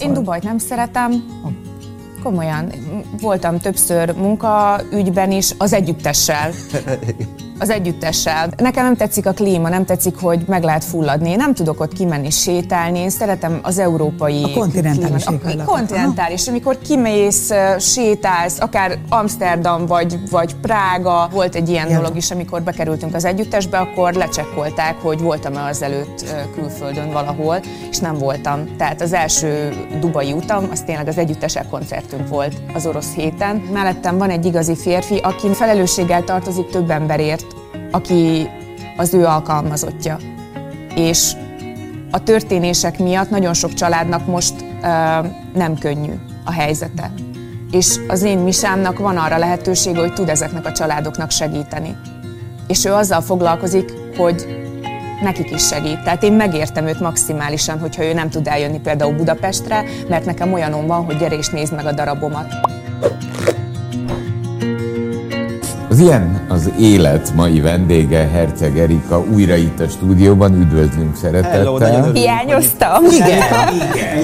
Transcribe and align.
Én 0.00 0.12
Dubajt 0.12 0.42
nem 0.42 0.58
szeretem. 0.58 1.24
Komolyan. 2.22 2.72
Voltam 3.20 3.58
többször 3.58 4.14
munkaügyben 4.14 5.30
is, 5.30 5.54
az 5.58 5.72
együttessel. 5.72 6.50
Az 7.60 7.70
együttessel. 7.70 8.48
Nekem 8.56 8.84
nem 8.84 8.96
tetszik 8.96 9.26
a 9.26 9.32
klíma, 9.32 9.68
nem 9.68 9.84
tetszik, 9.84 10.16
hogy 10.20 10.42
meg 10.46 10.62
lehet 10.62 10.84
fulladni. 10.84 11.30
Én 11.30 11.36
nem 11.36 11.54
tudok 11.54 11.80
ott 11.80 11.92
kimenni 11.92 12.30
sétálni. 12.30 12.98
Én 12.98 13.10
szeretem 13.10 13.58
az 13.62 13.78
európai 13.78 14.42
A 14.42 14.50
kontinentális 14.58 15.24
klímát. 15.24 15.60
A 15.60 15.64
kontinentális. 15.64 16.48
Amikor 16.48 16.78
kimész, 16.78 17.50
sétálsz, 17.78 18.60
akár 18.60 18.98
Amsterdam 19.08 19.86
vagy, 19.86 20.18
vagy 20.30 20.54
Prága. 20.54 21.28
Volt 21.32 21.54
egy 21.54 21.68
ilyen 21.68 21.86
Igen. 21.86 22.00
dolog 22.00 22.16
is, 22.16 22.30
amikor 22.30 22.62
bekerültünk 22.62 23.14
az 23.14 23.24
együttesbe, 23.24 23.78
akkor 23.78 24.12
lecsekkolták, 24.12 24.96
hogy 25.02 25.20
voltam-e 25.20 25.64
azelőtt 25.64 26.24
külföldön 26.54 27.12
valahol, 27.12 27.60
és 27.90 27.98
nem 27.98 28.18
voltam. 28.18 28.76
Tehát 28.76 29.00
az 29.00 29.12
első 29.12 29.72
dubai 30.00 30.32
utam, 30.32 30.68
az 30.72 30.80
tényleg 30.80 31.08
az 31.08 31.18
együttesek 31.18 31.68
koncertünk 31.68 32.28
volt 32.28 32.54
az 32.74 32.86
orosz 32.86 33.12
héten. 33.14 33.56
Mellettem 33.72 34.18
van 34.18 34.30
egy 34.30 34.44
igazi 34.44 34.76
férfi, 34.76 35.16
aki 35.16 35.48
felelősséggel 35.54 36.24
tartozik 36.24 36.70
több 36.70 36.90
emberért, 36.90 37.49
aki 37.90 38.50
az 38.96 39.14
ő 39.14 39.24
alkalmazottja. 39.24 40.18
És 40.94 41.32
a 42.10 42.22
történések 42.22 42.98
miatt 42.98 43.30
nagyon 43.30 43.54
sok 43.54 43.74
családnak 43.74 44.26
most 44.26 44.54
ö, 44.82 44.86
nem 45.54 45.78
könnyű 45.78 46.12
a 46.44 46.52
helyzete. 46.52 47.12
És 47.70 47.96
az 48.08 48.22
én 48.22 48.38
misámnak 48.38 48.98
van 48.98 49.16
arra 49.16 49.38
lehetősége, 49.38 50.00
hogy 50.00 50.12
tud 50.12 50.28
ezeknek 50.28 50.66
a 50.66 50.72
családoknak 50.72 51.30
segíteni. 51.30 51.96
És 52.66 52.84
ő 52.84 52.92
azzal 52.92 53.20
foglalkozik, 53.20 53.92
hogy 54.16 54.60
nekik 55.22 55.50
is 55.50 55.66
segít. 55.66 56.02
Tehát 56.02 56.22
én 56.22 56.32
megértem 56.32 56.86
őt 56.86 57.00
maximálisan, 57.00 57.78
hogyha 57.78 58.04
ő 58.04 58.12
nem 58.12 58.30
tud 58.30 58.46
eljönni 58.46 58.80
például 58.80 59.14
Budapestre, 59.14 59.84
mert 60.08 60.24
nekem 60.24 60.52
olyanom 60.52 60.86
van, 60.86 61.04
hogy 61.04 61.16
gyere 61.16 61.36
és 61.36 61.48
nézd 61.48 61.74
meg 61.74 61.86
a 61.86 61.92
darabomat. 61.92 62.54
Az 65.90 65.98
ilyen 65.98 66.46
az 66.48 66.70
élet 66.78 67.34
mai 67.34 67.60
vendége, 67.60 68.28
Herceg 68.28 68.78
Erika, 68.78 69.20
újra 69.20 69.54
itt 69.54 69.80
a 69.80 69.88
stúdióban, 69.88 70.54
üdvözlünk 70.54 71.16
szeretettel. 71.16 72.12
Hiányoztam? 72.12 73.04
Igen. 73.04 73.42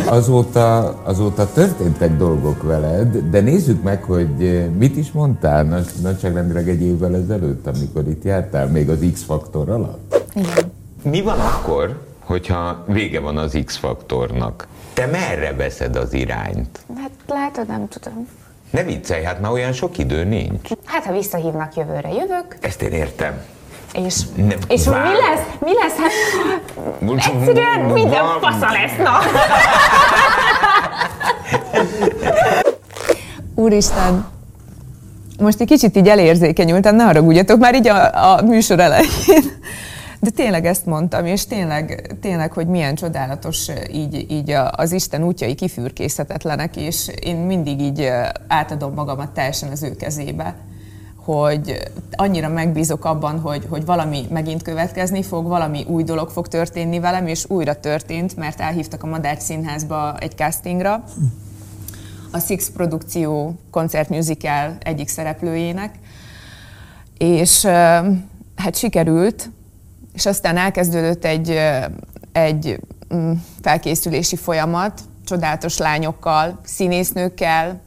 Azóta, 0.06 0.94
azóta 1.05 1.53
történtek 1.53 2.17
dolgok 2.17 2.62
veled, 2.62 3.17
de 3.31 3.41
nézzük 3.41 3.83
meg, 3.83 4.03
hogy 4.03 4.31
eh, 4.41 4.67
mit 4.78 4.97
is 4.97 5.11
mondtál 5.12 5.62
nagy, 5.62 5.87
nagyságrendileg 6.03 6.69
egy 6.69 6.83
évvel 6.83 7.14
ezelőtt, 7.14 7.67
amikor 7.67 8.09
itt 8.09 8.25
jártál, 8.25 8.67
még 8.67 8.89
az 8.89 8.98
X-faktor 9.12 9.70
alatt. 9.70 10.25
Igen. 10.34 10.72
Mi 11.03 11.22
van 11.22 11.39
akkor, 11.39 12.00
hogyha 12.25 12.84
vége 12.87 13.20
van 13.20 13.37
az 13.37 13.59
X-faktornak? 13.64 14.69
Te 14.92 15.06
merre 15.06 15.55
veszed 15.56 15.97
az 15.97 16.12
irányt? 16.12 16.84
Hát 16.97 17.11
látod, 17.27 17.67
nem 17.67 17.89
tudom. 17.89 18.27
Ne 18.77 18.82
viccelj, 18.82 19.22
hát 19.24 19.41
már 19.41 19.50
olyan 19.50 19.72
sok 19.72 19.98
idő 19.98 20.24
nincs. 20.24 20.69
Hát, 20.84 21.05
ha 21.05 21.12
visszahívnak 21.12 21.74
jövőre, 21.74 22.08
jövök, 22.08 22.56
Ezt 22.60 22.82
én 22.82 22.92
értem. 22.92 23.41
és, 23.92 24.14
Nem, 24.34 24.58
és 24.69 24.84
mi 24.84 24.91
vár. 24.91 25.05
lesz? 25.05 25.46
Mi 25.58 25.70
lesz? 25.82 25.96
Hát 25.96 26.10
egyszerűen 27.16 27.80
minden 27.80 28.24
fasza 28.41 28.70
lesz, 28.72 28.97
na! 28.98 29.19
Úristen, 33.64 34.27
most 35.38 35.60
egy 35.60 35.66
kicsit 35.66 35.97
így 35.97 36.08
elérzékenyültem, 36.08 36.97
ne 36.97 37.04
haragudjatok, 37.04 37.58
már 37.58 37.74
így 37.74 37.88
a, 37.88 38.32
a 38.34 38.42
műsor 38.42 38.80
elején. 38.80 39.10
De 40.27 40.32
tényleg 40.32 40.66
ezt 40.66 40.86
mondtam, 40.86 41.27
és 41.27 41.46
tényleg, 41.46 42.16
tényleg 42.20 42.52
hogy 42.52 42.66
milyen 42.66 42.94
csodálatos 42.94 43.69
így, 43.92 44.30
így 44.30 44.50
az 44.70 44.92
Isten 44.92 45.22
útjai 45.22 45.55
kifürkészhetetlenek, 45.55 46.77
és 46.77 47.10
én 47.20 47.36
mindig 47.36 47.80
így 47.80 48.10
átadom 48.47 48.94
magamat 48.94 49.30
teljesen 49.30 49.70
az 49.70 49.82
ő 49.82 49.97
kezébe 49.97 50.56
hogy 51.16 51.91
annyira 52.10 52.48
megbízok 52.48 53.04
abban, 53.04 53.41
hogy, 53.41 53.66
hogy 53.69 53.84
valami 53.84 54.26
megint 54.31 54.62
következni 54.62 55.22
fog, 55.22 55.47
valami 55.47 55.84
új 55.88 56.03
dolog 56.03 56.28
fog 56.28 56.48
történni 56.48 56.98
velem, 56.98 57.26
és 57.26 57.44
újra 57.48 57.81
történt, 57.81 58.36
mert 58.36 58.60
elhívtak 58.60 59.03
a 59.03 59.06
Madács 59.06 59.41
Színházba 59.41 60.19
egy 60.19 60.36
castingra, 60.36 61.04
a 62.31 62.38
Six 62.38 62.70
produkció 62.70 63.59
koncertmusical 63.70 64.76
egyik 64.82 65.09
szereplőjének, 65.09 65.94
és 67.19 67.65
hát 68.56 68.76
sikerült, 68.76 69.50
és 70.16 70.27
aztán 70.27 70.56
elkezdődött 70.56 71.25
egy, 71.25 71.60
egy 72.32 72.81
mm, 73.15 73.32
felkészülési 73.62 74.37
folyamat, 74.37 75.00
csodálatos 75.25 75.78
lányokkal, 75.78 76.60
színésznőkkel, 76.65 77.81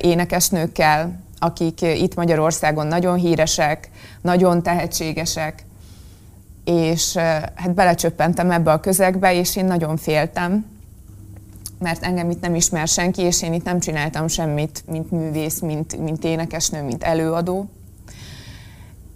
énekesnőkkel, 0.00 1.20
akik 1.38 1.80
itt 1.80 2.14
Magyarországon 2.14 2.86
nagyon 2.86 3.16
híresek, 3.16 3.90
nagyon 4.20 4.62
tehetségesek, 4.62 5.64
és 6.64 7.16
hát 7.54 7.74
belecsöppentem 7.74 8.50
ebbe 8.50 8.72
a 8.72 8.80
közegbe, 8.80 9.34
és 9.34 9.56
én 9.56 9.64
nagyon 9.64 9.96
féltem, 9.96 10.66
mert 11.78 12.02
engem 12.02 12.30
itt 12.30 12.40
nem 12.40 12.54
ismer 12.54 12.88
senki, 12.88 13.22
és 13.22 13.42
én 13.42 13.52
itt 13.52 13.64
nem 13.64 13.80
csináltam 13.80 14.28
semmit, 14.28 14.84
mint 14.86 15.10
művész, 15.10 15.60
mint, 15.60 15.96
mint 15.98 16.24
énekesnő, 16.24 16.82
mint 16.82 17.02
előadó. 17.02 17.68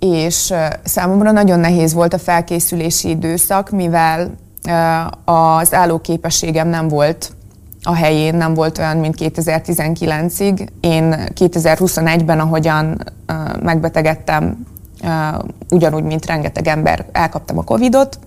És 0.07 0.55
számomra 0.85 1.31
nagyon 1.31 1.59
nehéz 1.59 1.93
volt 1.93 2.15
a 2.15 2.19
felkészülési 2.19 3.09
időszak, 3.09 3.71
mivel 3.71 4.31
az 5.25 5.75
állóképességem 5.75 6.69
nem 6.69 6.89
volt 6.89 7.33
a 7.83 7.95
helyén, 7.95 8.35
nem 8.35 8.55
volt 8.55 8.79
olyan, 8.79 8.97
mint 8.97 9.15
2019-ig. 9.19 10.69
Én 10.81 11.15
2021-ben, 11.35 12.41
ahogyan 12.41 13.05
megbetegedtem, 13.63 14.67
ugyanúgy, 15.71 16.03
mint 16.03 16.27
rengeteg 16.27 16.67
ember, 16.67 17.05
elkaptam 17.13 17.59
a 17.59 17.63
Covidot. 17.63 18.19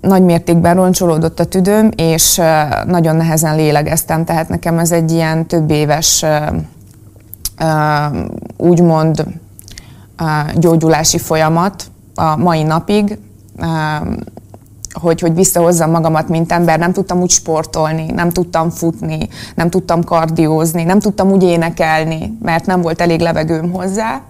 Nagy 0.00 0.22
mértékben 0.22 0.74
roncsolódott 0.74 1.40
a 1.40 1.44
tüdőm, 1.44 1.90
és 1.96 2.40
nagyon 2.86 3.16
nehezen 3.16 3.56
lélegeztem, 3.56 4.24
tehát 4.24 4.48
nekem 4.48 4.78
ez 4.78 4.92
egy 4.92 5.10
ilyen 5.10 5.46
több 5.46 5.70
éves 5.70 6.24
úgymond 8.56 9.24
gyógyulási 10.54 11.18
folyamat 11.18 11.84
a 12.14 12.36
mai 12.36 12.62
napig, 12.62 13.18
hogy, 14.92 15.20
hogy 15.20 15.34
visszahozzam 15.34 15.90
magamat, 15.90 16.28
mint 16.28 16.52
ember. 16.52 16.78
Nem 16.78 16.92
tudtam 16.92 17.20
úgy 17.20 17.30
sportolni, 17.30 18.06
nem 18.10 18.30
tudtam 18.30 18.70
futni, 18.70 19.28
nem 19.54 19.70
tudtam 19.70 20.04
kardiózni, 20.04 20.82
nem 20.82 20.98
tudtam 20.98 21.30
úgy 21.30 21.42
énekelni, 21.42 22.38
mert 22.42 22.66
nem 22.66 22.80
volt 22.80 23.00
elég 23.00 23.20
levegőm 23.20 23.72
hozzá 23.72 24.22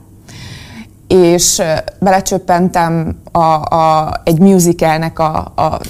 és 1.10 1.62
belecsöppentem 1.98 3.16
a, 3.32 3.38
a, 3.74 4.12
egy 4.24 4.38
musicalnek 4.38 5.18
a, 5.18 5.52
a 5.54 5.80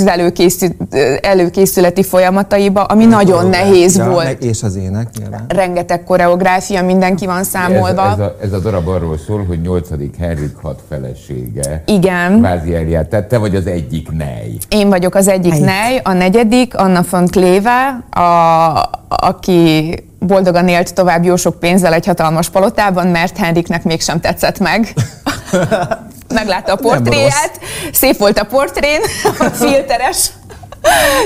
az 0.00 0.06
előkészül, 0.06 0.68
ö, 0.90 1.14
előkészületi 1.22 2.02
folyamataiba, 2.02 2.82
ami 2.82 3.04
nagyon 3.04 3.46
nehéz 3.46 3.98
volt. 3.98 4.42
És 4.42 4.62
az 4.62 4.76
ének 4.76 5.08
nyilván. 5.18 5.44
Rengeteg 5.48 6.04
koreográfia, 6.04 6.84
mindenki 6.84 7.26
van 7.26 7.44
számolva. 7.44 8.06
Ez, 8.06 8.12
ez, 8.12 8.18
a, 8.18 8.36
ez 8.42 8.52
a 8.52 8.58
darab 8.58 8.88
arról 8.88 9.18
szól, 9.26 9.44
hogy 9.44 9.60
8. 9.60 9.88
Henrik 10.18 10.56
hat 10.62 10.82
felesége. 10.88 11.82
Igen. 11.86 12.38
Kvázi 12.38 12.74
eljár. 12.74 13.06
Tehát 13.06 13.28
te 13.28 13.38
vagy 13.38 13.56
az 13.56 13.66
egyik 13.66 14.10
nej. 14.10 14.58
Én 14.68 14.88
vagyok 14.88 15.14
az 15.14 15.28
egyik 15.28 15.50
Melyik? 15.50 15.64
nej, 15.64 16.00
a 16.04 16.12
negyedik, 16.12 16.76
Anna 16.76 17.04
von 17.10 17.26
Kleve, 17.26 18.04
a, 18.10 18.90
aki 19.08 19.94
boldogan 20.18 20.68
élt 20.68 20.94
tovább 20.94 21.24
jó 21.24 21.36
sok 21.36 21.58
pénzzel 21.58 21.92
egy 21.92 22.06
hatalmas 22.06 22.48
palotában, 22.48 23.06
mert 23.06 23.36
Henriknek 23.36 23.84
mégsem 23.84 24.20
tetszett 24.20 24.58
meg. 24.58 24.94
Meglátta 26.36 26.72
a 26.72 26.76
portréját, 26.76 27.60
szép 27.92 28.16
volt 28.16 28.38
a 28.38 28.44
portrén, 28.44 29.00
a 29.38 29.44
filteres 29.44 30.30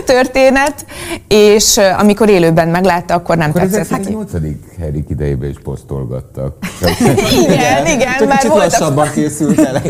történet, 0.04 0.86
és 1.28 1.80
amikor 1.98 2.28
élőben 2.28 2.68
meglátta, 2.68 3.14
akkor 3.14 3.36
nem 3.36 3.50
Akkor 3.50 3.60
tetszett 3.60 3.90
neki. 3.90 4.12
8. 4.12 4.30
Henrik 4.78 5.10
idejében 5.10 5.50
is 5.50 5.56
posztolgattak. 5.62 6.56
Igen, 7.42 7.86
igen, 7.86 8.16
Csak 8.18 8.28
már 8.28 8.48
voltak 8.48 8.70
lassabban 8.70 9.10
készült 9.10 9.60
el. 9.60 9.82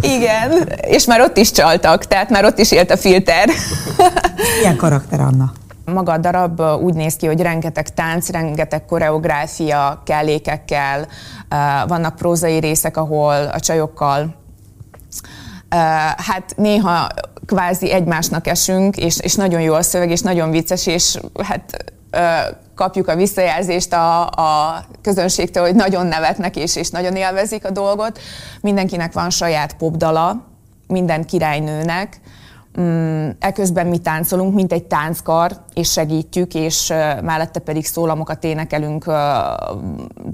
Igen, 0.00 0.68
és 0.80 1.04
már 1.04 1.20
ott 1.20 1.36
is 1.36 1.50
csaltak, 1.50 2.04
tehát 2.04 2.30
már 2.30 2.44
ott 2.44 2.58
is 2.58 2.72
élt 2.72 2.90
a 2.90 2.96
filter. 2.96 3.48
Milyen 4.58 4.76
karakter 4.76 5.20
Anna? 5.20 5.52
Maga 5.84 6.12
a 6.12 6.18
darab 6.18 6.60
úgy 6.82 6.94
néz 6.94 7.16
ki, 7.16 7.26
hogy 7.26 7.40
rengeteg 7.40 7.94
tánc, 7.94 8.30
rengeteg 8.30 8.84
koreográfia, 8.84 10.02
kellékekkel, 10.04 11.06
vannak 11.86 12.16
prózai 12.16 12.58
részek, 12.58 12.96
ahol 12.96 13.50
a 13.52 13.60
csajokkal 13.60 14.34
hát 16.16 16.52
néha 16.56 17.08
kvázi 17.46 17.92
egymásnak 17.92 18.46
esünk, 18.46 18.96
és, 18.96 19.20
és 19.20 19.34
nagyon 19.34 19.60
jó 19.60 19.74
a 19.74 19.82
szöveg, 19.82 20.10
és 20.10 20.20
nagyon 20.20 20.50
vicces, 20.50 20.86
és 20.86 21.18
hát 21.42 21.92
kapjuk 22.74 23.08
a 23.08 23.16
visszajelzést 23.16 23.92
a, 23.92 24.26
a 24.26 24.84
közönségtől, 25.02 25.64
hogy 25.64 25.74
nagyon 25.74 26.06
nevetnek, 26.06 26.56
és, 26.56 26.76
és 26.76 26.90
nagyon 26.90 27.16
élvezik 27.16 27.64
a 27.64 27.70
dolgot. 27.70 28.18
Mindenkinek 28.60 29.12
van 29.12 29.30
saját 29.30 29.74
popdala, 29.74 30.46
minden 30.86 31.24
királynőnek, 31.24 32.20
Mm, 32.80 33.28
eközben 33.38 33.86
mi 33.86 33.98
táncolunk, 33.98 34.54
mint 34.54 34.72
egy 34.72 34.84
tánckar, 34.84 35.52
és 35.74 35.92
segítjük, 35.92 36.54
és 36.54 36.88
mellette 37.22 37.58
pedig 37.58 37.86
szólamokat 37.86 38.44
énekelünk, 38.44 39.04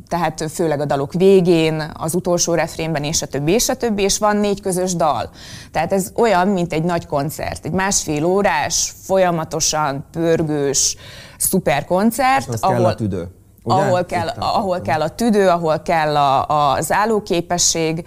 tehát 0.09 0.51
főleg 0.53 0.81
a 0.81 0.85
dalok 0.85 1.13
végén, 1.13 1.93
az 1.99 2.15
utolsó 2.15 2.55
refrénben, 2.55 3.05
és 3.05 3.23
a 3.23 3.27
többi, 3.27 3.53
és 3.53 3.69
a 3.69 3.75
többi, 3.75 4.03
és 4.03 4.19
van 4.19 4.37
négy 4.37 4.61
közös 4.61 4.95
dal. 4.95 5.31
Tehát 5.73 5.93
ez 5.93 6.13
olyan, 6.17 6.49
mint 6.49 6.73
egy 6.73 6.83
nagy 6.83 7.07
koncert, 7.07 7.65
egy 7.65 7.73
másfél 7.73 8.25
órás, 8.25 8.93
folyamatosan 9.03 10.05
pörgős, 10.11 10.97
szuper 11.39 11.85
koncert, 11.85 12.49
ahol, 12.61 12.77
kell 12.77 12.85
a 12.85 12.95
tüdő. 12.95 13.29
Ugye? 13.63 13.77
Ahol 13.77 14.05
kell, 14.05 14.29
ahol 14.29 14.81
kell 14.81 15.01
a 15.01 15.09
tüdő, 15.09 15.49
ahol 15.49 15.83
kell 15.83 16.17
a, 16.17 16.73
a 16.73 16.81
zállóképesség. 16.81 18.07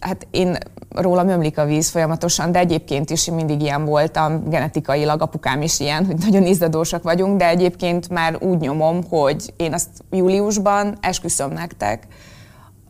Hát 0.00 0.26
én 0.30 0.56
rólam 0.90 1.28
ömlik 1.28 1.58
a 1.58 1.64
víz 1.64 1.88
folyamatosan, 1.88 2.52
de 2.52 2.58
egyébként 2.58 3.10
is 3.10 3.24
mindig 3.24 3.60
ilyen 3.60 3.84
voltam, 3.84 4.48
genetikailag 4.48 5.22
apukám 5.22 5.62
is 5.62 5.80
ilyen, 5.80 6.06
hogy 6.06 6.16
nagyon 6.18 6.46
izzadósak 6.46 7.02
vagyunk, 7.02 7.38
de 7.38 7.48
egyébként 7.48 8.08
már 8.08 8.36
úgy 8.42 8.58
nyomom, 8.58 9.04
hogy 9.08 9.52
én 9.56 9.72
azt 9.72 9.88
júliusban 10.10 10.96
esküszöm 11.00 11.52
nektek, 11.52 12.06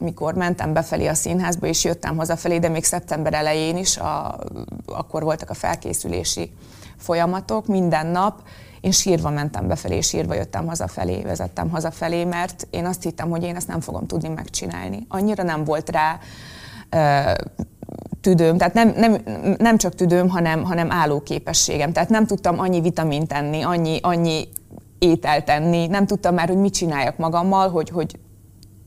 amikor 0.00 0.34
mentem 0.34 0.72
befelé 0.72 1.06
a 1.06 1.14
színházba, 1.14 1.66
és 1.66 1.84
jöttem 1.84 2.16
hazafelé, 2.16 2.58
de 2.58 2.68
még 2.68 2.84
szeptember 2.84 3.34
elején 3.34 3.76
is, 3.76 3.96
a, 3.96 4.38
akkor 4.86 5.22
voltak 5.22 5.50
a 5.50 5.54
felkészülési 5.54 6.52
folyamatok, 6.96 7.66
minden 7.66 8.06
nap, 8.06 8.42
én 8.80 8.90
sírva 8.90 9.30
mentem 9.30 9.68
befelé, 9.68 10.00
sírva 10.00 10.34
jöttem 10.34 10.66
hazafelé, 10.66 11.22
vezettem 11.22 11.70
hazafelé, 11.70 12.24
mert 12.24 12.66
én 12.70 12.86
azt 12.86 13.02
hittem, 13.02 13.30
hogy 13.30 13.42
én 13.42 13.56
ezt 13.56 13.68
nem 13.68 13.80
fogom 13.80 14.06
tudni 14.06 14.28
megcsinálni. 14.28 15.06
Annyira 15.08 15.42
nem 15.42 15.64
volt 15.64 15.90
rá 15.90 16.18
tüdőm, 18.20 18.58
tehát 18.58 18.74
nem, 18.74 18.92
nem, 18.96 19.16
nem 19.58 19.76
csak 19.76 19.94
tüdőm, 19.94 20.28
hanem, 20.28 20.64
hanem 20.64 20.90
állóképességem. 20.90 21.92
Tehát 21.92 22.08
nem 22.08 22.26
tudtam 22.26 22.58
annyi 22.58 22.80
vitamint 22.80 23.28
tenni, 23.28 23.62
annyi, 23.62 23.98
annyi 24.02 24.48
ételt 24.98 25.44
tenni, 25.44 25.86
nem 25.86 26.06
tudtam 26.06 26.34
már, 26.34 26.48
hogy 26.48 26.56
mit 26.56 26.74
csináljak 26.74 27.16
magammal, 27.16 27.68
hogy, 27.68 27.88
hogy 27.88 28.18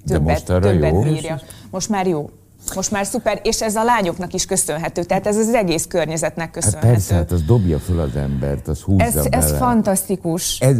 többet, 0.05 0.45
többet 0.45 0.91
jó. 0.91 1.01
bírja. 1.01 1.39
Most 1.71 1.89
már 1.89 2.07
jó. 2.07 2.29
Most 2.75 2.91
már 2.91 3.05
szuper, 3.05 3.39
és 3.43 3.61
ez 3.61 3.75
a 3.75 3.83
lányoknak 3.83 4.33
is 4.33 4.45
köszönhető, 4.45 5.03
tehát 5.03 5.27
ez 5.27 5.37
az 5.37 5.53
egész 5.53 5.85
környezetnek 5.85 6.51
köszönhető. 6.51 6.87
Hát 6.87 6.95
persze, 6.95 7.15
hát 7.15 7.31
az 7.31 7.41
dobja 7.41 7.79
föl 7.79 7.99
az 7.99 8.15
embert, 8.15 8.67
az 8.67 8.81
húzza 8.81 9.03
ez, 9.03 9.13
bele. 9.13 9.29
Ez 9.29 9.51
fantasztikus. 9.51 10.59
Ez, 10.59 10.77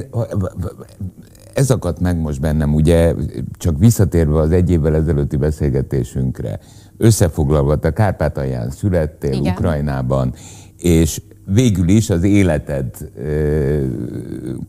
ez 1.54 1.72
akadt 1.72 2.00
meg 2.00 2.18
most 2.18 2.40
bennem, 2.40 2.74
ugye, 2.74 3.14
csak 3.58 3.78
visszatérve 3.78 4.40
az 4.40 4.52
egy 4.52 4.70
évvel 4.70 4.96
ezelőtti 4.96 5.36
beszélgetésünkre, 5.36 6.60
összefoglalva, 6.98 7.76
te 7.76 7.94
Kárpátalján 7.94 8.70
születtél, 8.70 9.34
Igen. 9.34 9.54
Ukrajnában, 9.54 10.34
és 10.78 11.22
végül 11.46 11.88
is 11.88 12.10
az 12.10 12.24
életed 12.24 12.86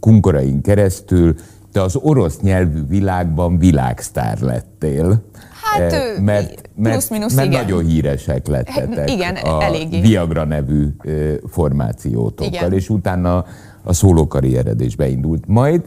kunkorain 0.01 0.61
keresztül 0.61 1.35
te 1.73 1.83
az 1.83 1.97
orosz 1.97 2.41
nyelvű 2.41 2.87
világban 2.89 3.59
világsztár 3.59 4.41
lettél. 4.41 5.23
Hát, 5.63 5.91
mert, 6.21 6.71
mert, 6.77 7.09
plusz, 7.09 7.35
mert 7.35 7.49
igen. 7.49 7.65
nagyon 7.65 7.85
híresek 7.87 8.47
lettetek 8.47 9.11
igen, 9.11 9.37
a 9.37 9.63
eléggé. 9.63 10.01
Viagra 10.01 10.45
nevű 10.45 10.87
formációtokkal, 11.47 12.47
igen. 12.47 12.73
és 12.73 12.89
utána 12.89 13.45
a 13.83 13.93
szólókarriered 13.93 14.81
is 14.81 14.97
beindult. 14.97 15.47
Majd 15.47 15.83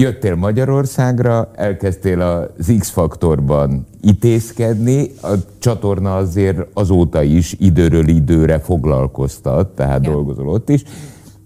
jöttél 0.00 0.34
Magyarországra, 0.34 1.50
elkezdtél 1.54 2.20
az 2.20 2.72
X-faktorban 2.78 3.86
itézkedni, 4.00 5.10
a 5.22 5.32
csatorna 5.58 6.16
azért 6.16 6.58
azóta 6.74 7.22
is 7.22 7.56
időről 7.58 8.08
időre 8.08 8.58
foglalkoztat, 8.58 9.68
tehát 9.68 10.04
ja. 10.04 10.10
dolgozol 10.10 10.48
ott 10.48 10.68
is, 10.68 10.82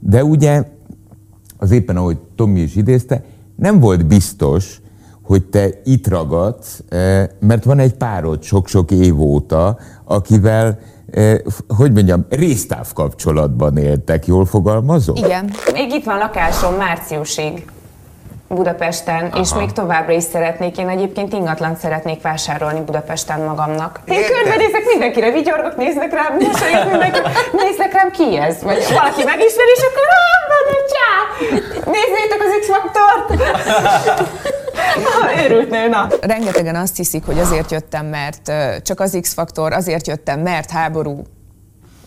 de 0.00 0.24
ugye 0.24 0.62
az 1.58 1.70
éppen 1.70 1.96
ahogy 1.96 2.18
Tomi 2.36 2.60
is 2.60 2.76
idézte, 2.76 3.24
nem 3.56 3.80
volt 3.80 4.06
biztos, 4.06 4.80
hogy 5.22 5.44
te 5.44 5.68
itt 5.84 6.08
ragadsz, 6.08 6.82
eh, 6.88 7.26
mert 7.40 7.64
van 7.64 7.78
egy 7.78 7.94
párod 7.94 8.42
sok-sok 8.42 8.90
év 8.90 9.20
óta, 9.20 9.78
akivel 10.04 10.78
eh, 11.10 11.38
hogy 11.68 11.92
mondjam, 11.92 12.26
résztáv 12.28 12.92
kapcsolatban 12.92 13.76
éltek, 13.76 14.26
jól 14.26 14.44
fogalmazom? 14.44 15.16
Igen. 15.16 15.50
Még 15.72 15.92
itt 15.92 16.04
van 16.04 16.18
lakásom 16.18 16.74
márciusig. 16.74 17.64
Budapesten, 18.48 19.24
Aha. 19.24 19.40
és 19.40 19.54
még 19.54 19.72
továbbra 19.72 20.12
is 20.12 20.22
szeretnék. 20.22 20.78
Én 20.78 20.88
egyébként 20.88 21.32
ingatlan 21.32 21.76
szeretnék 21.76 22.22
vásárolni 22.22 22.80
Budapesten 22.80 23.40
magamnak. 23.40 24.00
Én 24.04 24.24
körbenézek, 24.26 24.84
mindenkire 24.86 25.30
vigyorgok, 25.30 25.76
néznek 25.76 26.12
rám, 26.12 26.34
mosolyog 26.34 26.90
mindenki, 26.90 27.18
néznek 27.52 27.92
rám, 27.92 28.10
ki 28.10 28.36
ez? 28.36 28.62
Vagy 28.62 28.84
valaki 28.88 29.24
megismer, 29.24 29.66
és 29.74 29.82
akkor 29.82 30.04
van, 30.06 30.24
csá! 30.94 31.12
Nézzétek 31.84 32.40
az 32.40 32.52
X-faktort! 32.60 33.26
Őrültnél, 35.44 35.88
na. 35.88 36.06
Rengetegen 36.20 36.76
azt 36.76 36.96
hiszik, 36.96 37.26
hogy 37.26 37.38
azért 37.38 37.70
jöttem, 37.70 38.06
mert 38.06 38.52
csak 38.82 39.00
az 39.00 39.18
X-faktor, 39.20 39.72
azért 39.72 40.06
jöttem, 40.06 40.40
mert 40.40 40.70
háború, 40.70 41.22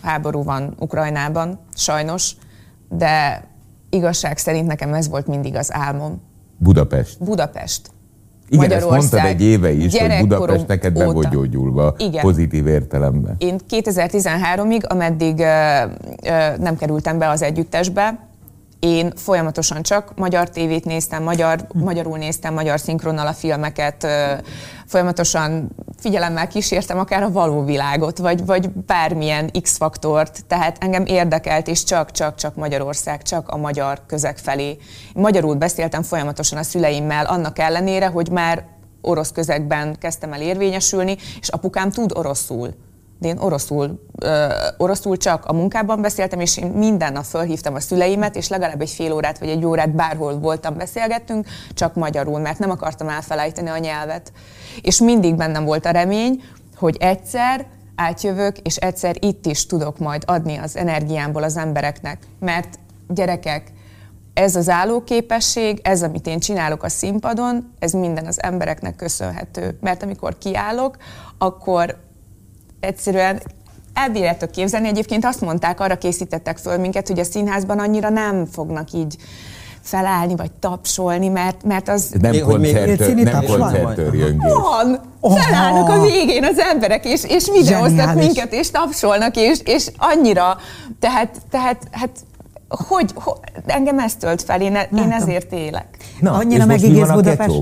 háború 0.02 0.42
van 0.44 0.74
Ukrajnában, 0.78 1.66
sajnos, 1.74 2.30
de 2.88 3.44
igazság 3.90 4.38
szerint 4.38 4.66
nekem 4.66 4.94
ez 4.94 5.08
volt 5.08 5.26
mindig 5.26 5.56
az 5.56 5.72
álmom. 5.72 6.27
Budapest. 6.58 7.24
Budapest. 7.24 7.90
Igen, 8.48 8.70
ezt 8.70 8.90
mondtad 8.90 9.24
egy 9.24 9.42
éve 9.42 9.70
is, 9.70 9.98
hogy 9.98 10.18
Budapest 10.20 10.66
neked 10.66 10.92
be 10.92 11.04
volt 11.04 11.30
gyógyulva, 11.30 11.94
Igen. 11.98 12.22
pozitív 12.22 12.66
értelemben. 12.66 13.34
Én 13.38 13.58
2013-ig, 13.70 14.86
ameddig 14.86 15.38
ö, 15.38 15.44
ö, 15.44 16.56
nem 16.58 16.76
kerültem 16.76 17.18
be 17.18 17.28
az 17.28 17.42
együttesbe, 17.42 18.27
én 18.80 19.12
folyamatosan 19.16 19.82
csak 19.82 20.12
magyar 20.16 20.50
tévét 20.50 20.84
néztem, 20.84 21.22
magyar, 21.22 21.66
magyarul 21.72 22.18
néztem, 22.18 22.54
magyar 22.54 22.80
szinkronnal 22.80 23.26
a 23.26 23.32
filmeket, 23.32 24.06
folyamatosan 24.86 25.70
figyelemmel 25.98 26.48
kísértem 26.48 26.98
akár 26.98 27.22
a 27.22 27.30
való 27.30 27.64
világot, 27.64 28.18
vagy, 28.18 28.46
vagy 28.46 28.70
bármilyen 28.70 29.50
X-faktort, 29.62 30.44
tehát 30.46 30.76
engem 30.80 31.04
érdekelt, 31.06 31.68
és 31.68 31.84
csak-csak-csak 31.84 32.54
Magyarország, 32.54 33.22
csak 33.22 33.48
a 33.48 33.56
magyar 33.56 34.00
közeg 34.06 34.38
felé. 34.38 34.76
Magyarul 35.14 35.54
beszéltem 35.54 36.02
folyamatosan 36.02 36.58
a 36.58 36.62
szüleimmel, 36.62 37.24
annak 37.24 37.58
ellenére, 37.58 38.06
hogy 38.06 38.30
már 38.30 38.64
orosz 39.00 39.32
közegben 39.32 39.96
kezdtem 39.98 40.32
el 40.32 40.40
érvényesülni, 40.40 41.16
és 41.40 41.48
apukám 41.48 41.90
tud 41.90 42.12
oroszul 42.14 42.74
de 43.18 43.28
én 43.28 43.38
oroszul, 43.38 44.04
ö, 44.18 44.46
oroszul 44.76 45.16
csak 45.16 45.44
a 45.44 45.52
munkában 45.52 46.00
beszéltem, 46.00 46.40
és 46.40 46.56
én 46.56 46.66
minden 46.66 47.12
nap 47.12 47.24
fölhívtam 47.24 47.74
a 47.74 47.80
szüleimet, 47.80 48.36
és 48.36 48.48
legalább 48.48 48.80
egy 48.80 48.90
fél 48.90 49.12
órát 49.12 49.38
vagy 49.38 49.48
egy 49.48 49.64
órát 49.64 49.94
bárhol 49.94 50.38
voltam, 50.38 50.76
beszélgettünk, 50.76 51.46
csak 51.74 51.94
magyarul, 51.94 52.38
mert 52.38 52.58
nem 52.58 52.70
akartam 52.70 53.08
elfelejteni 53.08 53.68
a 53.68 53.78
nyelvet. 53.78 54.32
És 54.82 55.00
mindig 55.00 55.34
bennem 55.34 55.64
volt 55.64 55.86
a 55.86 55.90
remény, 55.90 56.42
hogy 56.76 56.96
egyszer 57.00 57.66
átjövök, 57.94 58.58
és 58.58 58.76
egyszer 58.76 59.16
itt 59.20 59.46
is 59.46 59.66
tudok 59.66 59.98
majd 59.98 60.22
adni 60.26 60.56
az 60.56 60.76
energiámból 60.76 61.42
az 61.42 61.56
embereknek. 61.56 62.18
Mert 62.40 62.78
gyerekek, 63.08 63.72
ez 64.34 64.56
az 64.56 64.68
állóképesség, 64.68 65.80
ez, 65.82 66.02
amit 66.02 66.26
én 66.26 66.38
csinálok 66.38 66.82
a 66.82 66.88
színpadon, 66.88 67.72
ez 67.78 67.92
minden 67.92 68.26
az 68.26 68.42
embereknek 68.42 68.96
köszönhető. 68.96 69.78
Mert 69.80 70.02
amikor 70.02 70.38
kiállok, 70.38 70.96
akkor 71.38 71.96
egyszerűen 72.80 73.40
elbírjátok 73.94 74.50
képzelni. 74.50 74.88
Egyébként 74.88 75.24
azt 75.24 75.40
mondták, 75.40 75.80
arra 75.80 75.98
készítettek 75.98 76.58
föl 76.58 76.78
minket, 76.78 77.08
hogy 77.08 77.18
a 77.18 77.24
színházban 77.24 77.78
annyira 77.78 78.08
nem 78.08 78.46
fognak 78.46 78.92
így 78.92 79.16
felállni, 79.80 80.36
vagy 80.36 80.50
tapsolni, 80.50 81.28
mert, 81.28 81.64
mert 81.64 81.88
az... 81.88 82.14
Nem 82.20 82.30
még, 82.30 82.42
koncertőr, 82.42 83.14
nem 83.14 83.44
koncertőr 83.44 84.36
Van! 84.36 85.00
Felállnak 85.20 85.88
a 85.88 86.00
végén 86.00 86.44
az 86.44 86.58
emberek, 86.58 87.04
és, 87.04 87.24
és 87.24 87.50
videóznak 87.52 88.14
minket, 88.14 88.52
és 88.52 88.70
tapsolnak, 88.70 89.36
és, 89.36 89.58
és 89.64 89.86
annyira, 89.96 90.56
tehát, 91.00 91.36
tehát 91.50 91.82
hát, 91.90 92.10
hogy, 92.68 93.10
hogy 93.14 93.34
engem 93.66 93.98
ezt 93.98 94.18
tölt 94.18 94.42
fel, 94.42 94.60
én, 94.60 94.78
én 94.96 95.12
ezért 95.12 95.52
élek. 95.52 95.86
Na, 96.20 96.32
annyira 96.32 96.66
megígész 96.66 97.08
Budapest. 97.08 97.60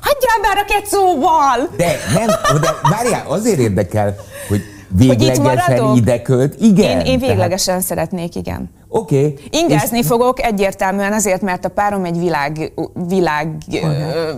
Hagyjál 0.00 0.38
már 0.42 0.56
a 0.56 0.64
kecóval! 0.64 1.68
De 1.76 1.96
nem, 2.14 2.26
de 2.60 2.74
várjál, 2.82 3.24
azért 3.26 3.58
érdekel, 3.58 4.16
hogy 4.48 4.62
véglegesen 4.96 5.96
ide 5.96 6.22
költ. 6.22 6.54
Igen. 6.60 7.00
Én, 7.00 7.06
én 7.06 7.18
véglegesen 7.18 7.74
tehát... 7.74 7.82
szeretnék, 7.82 8.34
igen. 8.34 8.70
Oké. 8.88 9.18
Okay. 9.18 9.38
Ingázni 9.50 9.98
és... 9.98 10.06
fogok 10.06 10.42
egyértelműen 10.42 11.12
azért, 11.12 11.42
mert 11.42 11.64
a 11.64 11.68
párom 11.68 12.04
egy 12.04 12.18
világ, 12.18 12.72
világ 13.08 13.56
ö, 13.72 14.30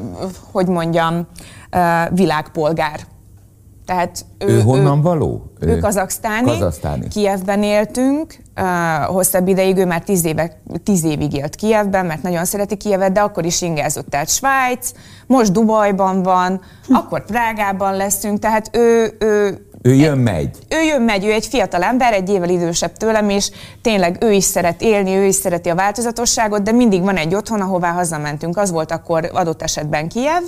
hogy 0.52 0.66
mondjam, 0.66 1.26
ö, 1.70 1.78
világpolgár. 2.10 3.00
Tehát 3.86 4.24
ő, 4.38 4.46
ő 4.46 4.60
honnan 4.60 4.98
ő, 4.98 5.02
való? 5.02 5.52
Ő, 5.60 5.68
ő 5.68 5.78
kazaksztáni. 5.78 6.50
Kazasztáni. 6.50 7.08
Kievben 7.08 7.62
éltünk, 7.62 8.36
uh, 8.56 9.14
hosszabb 9.14 9.48
ideig, 9.48 9.76
ő 9.76 9.86
már 9.86 10.02
tíz, 10.02 10.24
éve, 10.24 10.60
tíz 10.82 11.04
évig 11.04 11.34
élt 11.34 11.54
Kievben, 11.54 12.06
mert 12.06 12.22
nagyon 12.22 12.44
szereti 12.44 12.76
Kievet, 12.76 13.12
de 13.12 13.20
akkor 13.20 13.44
is 13.44 13.62
ingázott. 13.62 14.08
Tehát 14.08 14.28
Svájc, 14.28 14.92
most 15.26 15.52
Dubajban 15.52 16.22
van, 16.22 16.60
hm. 16.86 16.94
akkor 16.94 17.24
Prágában 17.24 17.96
leszünk, 17.96 18.38
tehát 18.38 18.70
ő, 18.72 19.16
ő 19.18 19.66
Ő 19.86 19.94
jön, 19.94 20.18
megy. 20.18 20.58
Ő 20.68 20.82
jön, 20.82 21.02
megy, 21.02 21.24
ő 21.24 21.32
egy 21.32 21.46
fiatal 21.46 21.82
ember, 21.82 22.12
egy 22.12 22.28
évvel 22.28 22.48
idősebb 22.48 22.92
tőlem, 22.92 23.28
és 23.28 23.50
tényleg 23.82 24.16
ő 24.20 24.32
is 24.32 24.44
szeret 24.44 24.82
élni, 24.82 25.16
ő 25.16 25.24
is 25.24 25.34
szereti 25.34 25.68
a 25.68 25.74
változatosságot, 25.74 26.62
de 26.62 26.72
mindig 26.72 27.02
van 27.02 27.16
egy 27.16 27.34
otthon, 27.34 27.60
ahová 27.60 27.90
hazamentünk. 27.90 28.56
Az 28.56 28.70
volt 28.70 28.90
akkor 28.90 29.30
adott 29.32 29.62
esetben 29.62 30.08
Kiev, 30.08 30.42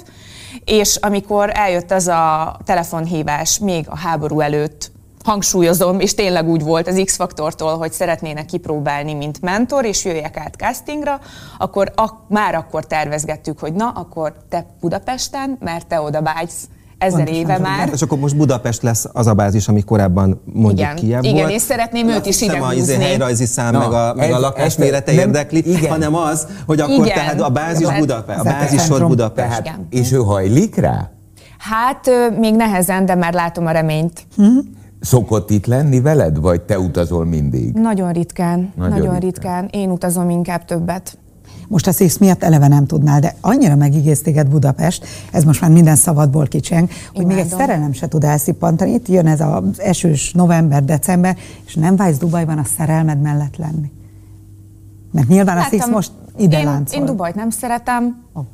és 0.65 0.97
amikor 0.97 1.51
eljött 1.55 1.91
az 1.91 2.07
a 2.09 2.57
telefonhívás 2.65 3.59
még 3.59 3.87
a 3.89 3.97
háború 3.97 4.41
előtt, 4.41 4.91
hangsúlyozom, 5.25 6.01
és 6.01 6.15
tényleg 6.15 6.49
úgy 6.49 6.63
volt 6.63 6.89
az 6.89 7.03
X-faktortól, 7.05 7.79
hogy 7.79 7.93
szeretnének 7.93 8.47
kipróbálni, 8.47 9.15
mint 9.15 9.41
mentor, 9.41 9.85
és 9.85 10.05
jöjjek 10.05 10.37
át 10.37 10.55
castingra, 10.55 11.21
akkor 11.59 11.93
ak- 11.95 12.29
már 12.29 12.55
akkor 12.55 12.87
tervezgettük, 12.87 13.59
hogy 13.59 13.73
na, 13.73 13.89
akkor 13.89 14.35
te 14.49 14.67
Budapesten, 14.81 15.57
mert 15.61 15.87
te 15.87 16.01
oda 16.01 16.23
vágysz 16.23 16.69
ezer 16.99 17.25
Pontosan, 17.25 17.43
éve 17.43 17.59
már. 17.59 17.91
És 17.93 18.03
akkor 18.03 18.19
most 18.19 18.37
Budapest 18.37 18.83
lesz 18.83 19.07
az 19.13 19.27
a 19.27 19.35
bázis, 19.35 19.69
ami 19.69 19.83
korábban 19.83 20.41
mondjuk 20.45 20.79
igen, 20.79 20.95
Kiev 20.97 21.25
Igen, 21.25 21.37
volt. 21.37 21.51
és 21.51 21.63
szeretném 21.63 22.09
őt 22.09 22.27
is 22.27 22.41
ide 22.41 22.53
Nem 22.53 22.63
az 22.63 22.77
izé 22.77 22.95
helyreajzi 22.95 23.45
szám, 23.45 23.73
Na, 23.73 23.79
meg 23.79 23.93
a, 23.93 24.15
meg 24.15 24.33
a 24.33 24.39
lakásmérete 24.39 25.13
érdekli, 25.13 25.71
igen. 25.71 25.91
hanem 25.91 26.15
az, 26.15 26.47
hogy 26.67 26.81
akkor 26.81 26.95
igen. 26.95 27.15
tehát 27.15 27.41
a 27.41 27.49
bázis 27.49 27.89
Budapest, 27.99 28.39
a 28.39 28.43
bázisod 28.43 29.07
Budapest. 29.07 29.49
Tehát, 29.49 29.67
igen. 29.67 29.87
és 29.91 30.13
ő 30.13 30.17
hajlik 30.17 30.77
rá? 30.77 31.11
Hát 31.59 32.11
még 32.39 32.55
nehezen, 32.55 33.07
de 33.07 33.15
már 33.15 33.33
látom 33.33 33.67
a 33.67 33.71
reményt. 33.71 34.27
Hm? 34.37 34.59
Szokott 35.01 35.51
itt 35.51 35.67
lenni 35.67 36.01
veled, 36.01 36.39
vagy 36.39 36.63
te 36.63 36.79
utazol 36.79 37.25
mindig? 37.25 37.75
Nagyon 37.75 38.13
ritkán, 38.13 38.73
nagyon, 38.77 38.99
nagyon 38.99 39.19
ritkán. 39.19 39.63
ritkán. 39.63 39.81
Én 39.81 39.91
utazom 39.91 40.31
inkább 40.31 40.65
többet. 40.65 41.19
Most 41.69 41.87
a 41.87 41.93
szész 41.93 42.17
miatt 42.17 42.43
eleve 42.43 42.69
nem 42.69 42.87
tudnál, 42.87 43.21
de 43.21 43.35
annyira 43.41 43.75
megígész 43.75 44.23
téged 44.23 44.49
Budapest, 44.49 45.07
ez 45.33 45.45
most 45.45 45.61
már 45.61 45.71
minden 45.71 45.97
szabadból 45.97 46.47
kicseng, 46.47 46.89
hogy 46.89 47.21
Imádom. 47.21 47.37
még 47.37 47.39
egy 47.39 47.59
szerelem 47.59 47.93
se 47.93 48.09
tud 48.09 48.25
elszippantani. 48.25 48.93
Itt 48.93 49.09
jön 49.09 49.27
ez 49.27 49.41
az 49.41 49.81
esős 49.81 50.33
november, 50.33 50.85
december, 50.85 51.37
és 51.67 51.75
nem 51.75 51.97
vágysz 51.97 52.19
Dubajban 52.19 52.59
a 52.59 52.65
szerelmed 52.77 53.21
mellett 53.21 53.57
lenni. 53.57 53.91
Mert 55.13 55.29
nyilván 55.29 55.57
Láttam, 55.57 55.79
a 55.79 55.83
szész 55.83 55.93
most 55.93 56.11
ide 56.37 56.59
én, 56.59 56.65
láncol. 56.65 56.99
Én 56.99 57.05
Dubajt 57.05 57.35
nem 57.35 57.51
szeretem. 57.51 58.25
Oh. 58.33 58.45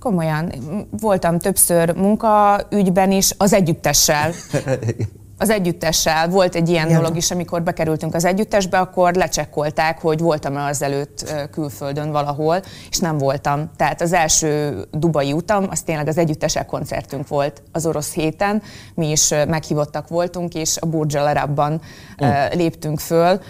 Komolyan. 0.00 0.52
Voltam 1.00 1.38
többször 1.38 1.96
munkaügyben 1.96 3.12
is, 3.12 3.34
az 3.38 3.52
együttessel. 3.52 4.32
az 5.38 5.50
együttessel. 5.50 6.28
Volt 6.28 6.54
egy 6.54 6.68
ilyen 6.68 6.88
Jaj. 6.88 6.96
dolog 6.96 7.16
is, 7.16 7.30
amikor 7.30 7.62
bekerültünk 7.62 8.14
az 8.14 8.24
együttesbe, 8.24 8.78
akkor 8.78 9.14
lecsekkolták, 9.14 10.00
hogy 10.00 10.20
voltam-e 10.20 10.64
azelőtt 10.64 11.34
külföldön 11.50 12.10
valahol, 12.10 12.62
és 12.90 12.98
nem 12.98 13.18
voltam. 13.18 13.70
Tehát 13.76 14.00
az 14.00 14.12
első 14.12 14.82
dubai 14.90 15.32
utam, 15.32 15.66
az 15.70 15.82
tényleg 15.82 16.08
az 16.08 16.18
együttesek 16.18 16.66
koncertünk 16.66 17.28
volt 17.28 17.62
az 17.72 17.86
orosz 17.86 18.12
héten. 18.12 18.62
Mi 18.94 19.10
is 19.10 19.28
meghívottak 19.28 20.08
voltunk, 20.08 20.54
és 20.54 20.76
a 20.80 20.86
Burj 20.86 21.16
Al 21.16 21.26
Arabban 21.26 21.80
mm. 22.24 22.28
léptünk 22.52 23.00
föl, 23.00 23.40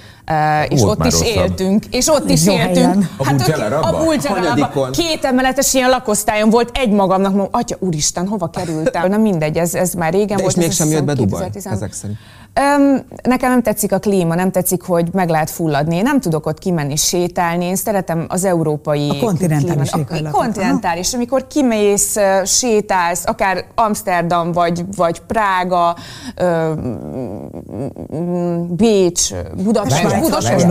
és 0.69 0.81
Volt 0.81 0.99
ott 0.99 1.07
is 1.07 1.13
rosszabb. 1.13 1.37
éltünk, 1.37 1.85
és 1.91 2.09
ott 2.09 2.31
is 2.31 2.45
Jó 2.45 2.53
éltünk. 2.53 3.09
A 3.17 3.25
hát 3.25 3.49
a 3.83 4.05
Burj 4.05 4.19
Al 4.27 4.91
Két 4.91 5.25
emeletes 5.25 5.75
ilyen 5.75 5.91
lakosztályon 5.91 6.51
volt, 6.51 6.71
egy 6.77 6.91
magamnak 6.91 7.31
mondom, 7.31 7.49
atya 7.53 7.77
úristen, 7.79 8.29
hova 8.29 8.51
kerültem? 8.51 9.09
Na 9.09 9.17
mindegy, 9.17 9.57
ez, 9.57 9.75
ez 9.75 9.93
már 9.93 10.13
régen 10.13 10.37
De 10.37 10.43
volt. 10.43 10.57
És 10.57 10.63
mégsem 10.63 10.89
jött 10.89 11.05
be 11.05 11.13
Dubaj, 11.13 11.51
ezek 11.65 11.93
szerint. 11.93 12.19
Um, 12.61 13.05
nekem 13.23 13.51
nem 13.51 13.63
tetszik 13.63 13.93
a 13.93 13.99
klíma, 13.99 14.35
nem 14.35 14.51
tetszik, 14.51 14.83
hogy 14.83 15.09
meg 15.13 15.29
lehet 15.29 15.51
fulladni. 15.51 15.97
Én 15.97 16.03
nem 16.03 16.21
tudok 16.21 16.47
ott 16.47 16.59
kimenni 16.59 16.97
sétálni, 16.97 17.65
én 17.65 17.77
szeretem 17.77 18.25
az 18.29 18.45
európai 18.45 19.09
A 19.09 19.19
kontinentális 19.19 19.93
A 19.93 20.31
kontinentális, 20.31 21.15
amikor 21.15 21.47
kimész, 21.47 22.17
sétálsz, 22.45 23.23
akár 23.27 23.65
Amsterdam, 23.75 24.53
vagy, 24.53 24.85
vagy 24.97 25.21
Prága, 25.21 25.97
Bécs, 28.69 29.31
Budapest, 29.65 30.21
Budapest, 30.21 30.67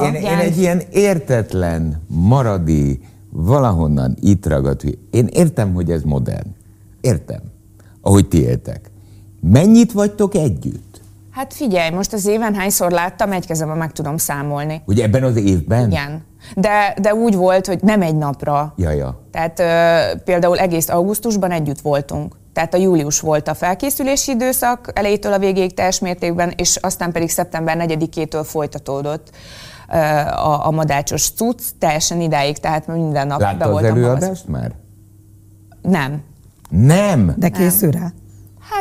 én, 0.00 0.14
én 0.14 0.38
egy 0.38 0.58
ilyen 0.58 0.82
értetlen, 0.90 2.02
maradi, 2.08 3.00
valahonnan 3.30 4.16
itt 4.20 4.46
ragadt. 4.46 4.84
Én 5.10 5.26
értem, 5.32 5.74
hogy 5.74 5.90
ez 5.90 6.02
modern. 6.02 6.46
Értem, 7.00 7.40
ahogy 8.00 8.28
ti 8.28 8.42
éltek. 8.42 8.91
Mennyit 9.50 9.92
vagytok 9.92 10.34
együtt? 10.34 11.00
Hát 11.30 11.54
figyelj, 11.54 11.90
most 11.90 12.12
az 12.12 12.26
éven 12.26 12.54
hányszor 12.54 12.90
láttam, 12.90 13.32
egy 13.32 13.46
kezemben 13.46 13.76
meg 13.76 13.92
tudom 13.92 14.16
számolni. 14.16 14.82
Hogy 14.84 15.00
ebben 15.00 15.22
az 15.22 15.36
évben? 15.36 15.90
Igen. 15.90 16.24
De, 16.56 16.94
de 17.00 17.14
úgy 17.14 17.34
volt, 17.34 17.66
hogy 17.66 17.82
nem 17.82 18.02
egy 18.02 18.16
napra. 18.16 18.74
Ja, 18.76 18.90
ja. 18.90 19.20
Tehát 19.30 19.58
ö, 19.60 20.18
például 20.24 20.58
egész 20.58 20.88
augusztusban 20.88 21.50
együtt 21.50 21.80
voltunk. 21.80 22.36
Tehát 22.52 22.74
a 22.74 22.76
július 22.76 23.20
volt 23.20 23.48
a 23.48 23.54
felkészülési 23.54 24.30
időszak 24.30 24.90
elejétől 24.94 25.32
a 25.32 25.38
végéig 25.38 25.74
teljes 25.74 25.98
mértékben, 25.98 26.52
és 26.56 26.76
aztán 26.76 27.12
pedig 27.12 27.30
szeptember 27.30 27.76
4-től 27.88 28.44
folytatódott 28.44 29.30
a, 30.30 30.66
a 30.66 30.70
madácsos 30.70 31.30
cucc 31.30 31.62
teljesen 31.78 32.20
idáig, 32.20 32.58
tehát 32.58 32.86
minden 32.86 33.26
nap 33.26 33.40
Látta 33.40 33.56
be 33.58 33.66
voltam. 33.70 33.90
az 33.90 33.96
előadást 33.96 34.48
már? 34.48 34.72
Nem. 35.82 36.22
Nem? 36.68 37.34
De 37.36 37.48
készül 37.48 37.90
rá? 37.90 38.12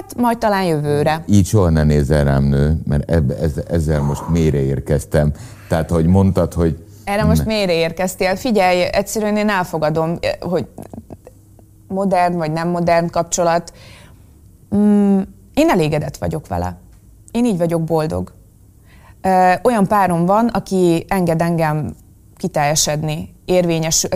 Hát 0.01 0.15
majd 0.17 0.37
talán 0.37 0.63
jövőre. 0.63 1.23
Így 1.27 1.45
soha 1.45 1.69
ne 1.69 1.83
nézzel 1.83 2.23
rám 2.23 2.43
nő, 2.43 2.77
mert 2.87 3.11
ebbe, 3.11 3.35
ezzel 3.67 4.01
most 4.01 4.29
mélyre 4.29 4.57
érkeztem. 4.57 5.33
Tehát, 5.67 5.89
hogy 5.89 6.05
mondtad, 6.05 6.53
hogy... 6.53 6.83
Erre 7.03 7.23
most 7.23 7.45
mélyre 7.45 7.73
érkeztél. 7.73 8.35
Figyelj, 8.35 8.81
egyszerűen 8.91 9.37
én 9.37 9.49
elfogadom, 9.49 10.17
hogy 10.39 10.67
modern 11.87 12.37
vagy 12.37 12.51
nem 12.51 12.67
modern 12.67 13.09
kapcsolat. 13.09 13.73
Mm, 14.75 15.19
én 15.53 15.69
elégedett 15.69 16.17
vagyok 16.17 16.47
vele. 16.47 16.77
Én 17.31 17.45
így 17.45 17.57
vagyok 17.57 17.83
boldog. 17.83 18.33
Olyan 19.63 19.87
párom 19.87 20.25
van, 20.25 20.47
aki 20.47 21.05
enged 21.07 21.41
engem 21.41 21.93
kiteljesedni, 22.37 23.35
érvényesül 23.45 24.09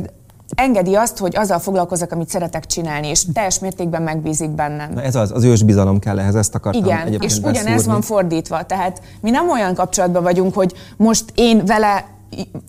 engedi 0.55 0.95
azt, 0.95 1.17
hogy 1.17 1.35
azzal 1.35 1.59
foglalkozok, 1.59 2.11
amit 2.11 2.29
szeretek 2.29 2.65
csinálni, 2.65 3.07
és 3.07 3.25
teljes 3.33 3.59
mértékben 3.59 4.01
megbízik 4.01 4.49
bennem. 4.49 4.93
Na 4.93 5.01
ez 5.01 5.15
az, 5.15 5.31
az 5.31 5.43
ős 5.43 5.63
bizalom 5.63 5.99
kell 5.99 6.19
ehhez, 6.19 6.35
ezt 6.35 6.55
akartam 6.55 6.83
Igen, 6.83 7.07
és 7.21 7.37
ugyanez 7.37 7.63
beszúrni. 7.63 7.91
van 7.91 8.01
fordítva. 8.01 8.65
Tehát 8.65 9.01
mi 9.21 9.29
nem 9.29 9.49
olyan 9.49 9.73
kapcsolatban 9.73 10.23
vagyunk, 10.23 10.53
hogy 10.53 10.73
most 10.97 11.25
én 11.35 11.65
vele, 11.65 12.05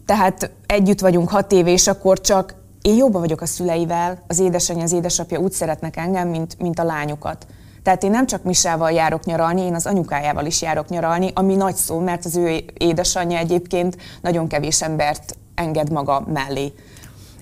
tehát 0.07 0.51
együtt 0.67 1.01
vagyunk 1.01 1.29
hat 1.29 1.53
éve, 1.53 1.71
és 1.71 1.87
akkor 1.87 2.21
csak 2.21 2.55
én 2.83 2.97
jobban 2.97 3.21
vagyok 3.21 3.41
a 3.41 3.47
szüleivel, 3.47 4.19
az 4.27 4.39
édesanyja, 4.39 4.83
az 4.83 4.93
édesapja 4.93 5.39
úgy 5.39 5.53
szeretnek 5.53 5.97
engem, 5.97 6.29
mint, 6.29 6.57
mint 6.59 6.79
a 6.79 6.85
lányokat. 6.85 7.47
Tehát 7.83 8.03
én 8.03 8.11
nem 8.11 8.27
csak 8.27 8.43
Misával 8.43 8.91
járok 8.91 9.25
nyaralni, 9.25 9.61
én 9.61 9.75
az 9.75 9.87
anyukájával 9.87 10.47
is 10.47 10.63
járok 10.63 10.89
nyaralni, 10.89 11.31
ami 11.35 11.55
nagy 11.55 11.75
szó, 11.75 11.99
mert 11.99 12.25
az 12.25 12.37
ő 12.37 12.65
édesanyja 12.79 13.39
egyébként 13.39 13.97
nagyon 14.23 14.47
kevés 14.47 14.83
embert 14.83 15.37
enged 15.55 15.91
maga 15.91 16.25
mellé. 16.33 16.73